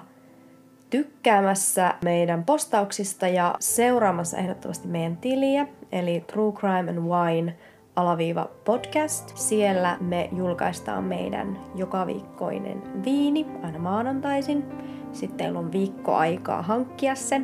tykkäämässä 0.91 1.93
meidän 2.03 2.43
postauksista 2.43 3.27
ja 3.27 3.55
seuraamassa 3.59 4.37
ehdottomasti 4.37 4.87
meidän 4.87 5.17
tiliä, 5.17 5.67
eli 5.91 6.23
True 6.27 6.51
Crime 6.51 6.91
and 6.91 6.99
Wine 6.99 7.57
alaviiva 7.95 8.49
podcast. 8.65 9.37
Siellä 9.37 9.97
me 10.01 10.29
julkaistaan 10.35 11.03
meidän 11.03 11.59
joka 11.75 12.07
viikkoinen 12.07 13.03
viini 13.03 13.45
aina 13.63 13.79
maanantaisin. 13.79 14.65
Sitten 15.11 15.37
teillä 15.37 15.59
on 15.59 15.71
viikko 15.71 16.15
aikaa 16.15 16.61
hankkia 16.61 17.15
se. 17.15 17.41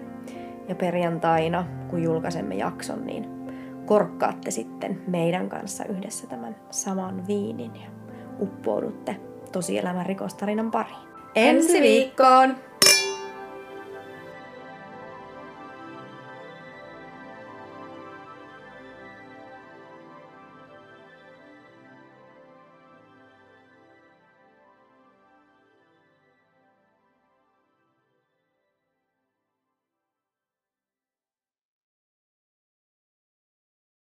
Ja 0.68 0.76
perjantaina, 0.76 1.66
kun 1.90 2.04
julkaisemme 2.04 2.56
jakson, 2.56 3.06
niin 3.06 3.30
korkkaatte 3.86 4.52
sitten 4.52 5.02
meidän 5.08 5.50
kanssa 5.50 5.86
yhdessä 5.86 6.28
tämän 6.28 6.56
saman 6.72 7.28
viinin 7.28 7.76
ja 7.76 7.90
uppoudutte 8.40 9.16
tosielämän 9.52 10.06
rikostarinan 10.06 10.72
pariin. 10.72 11.08
Ensi 11.36 11.82
viikkoon! 11.82 12.56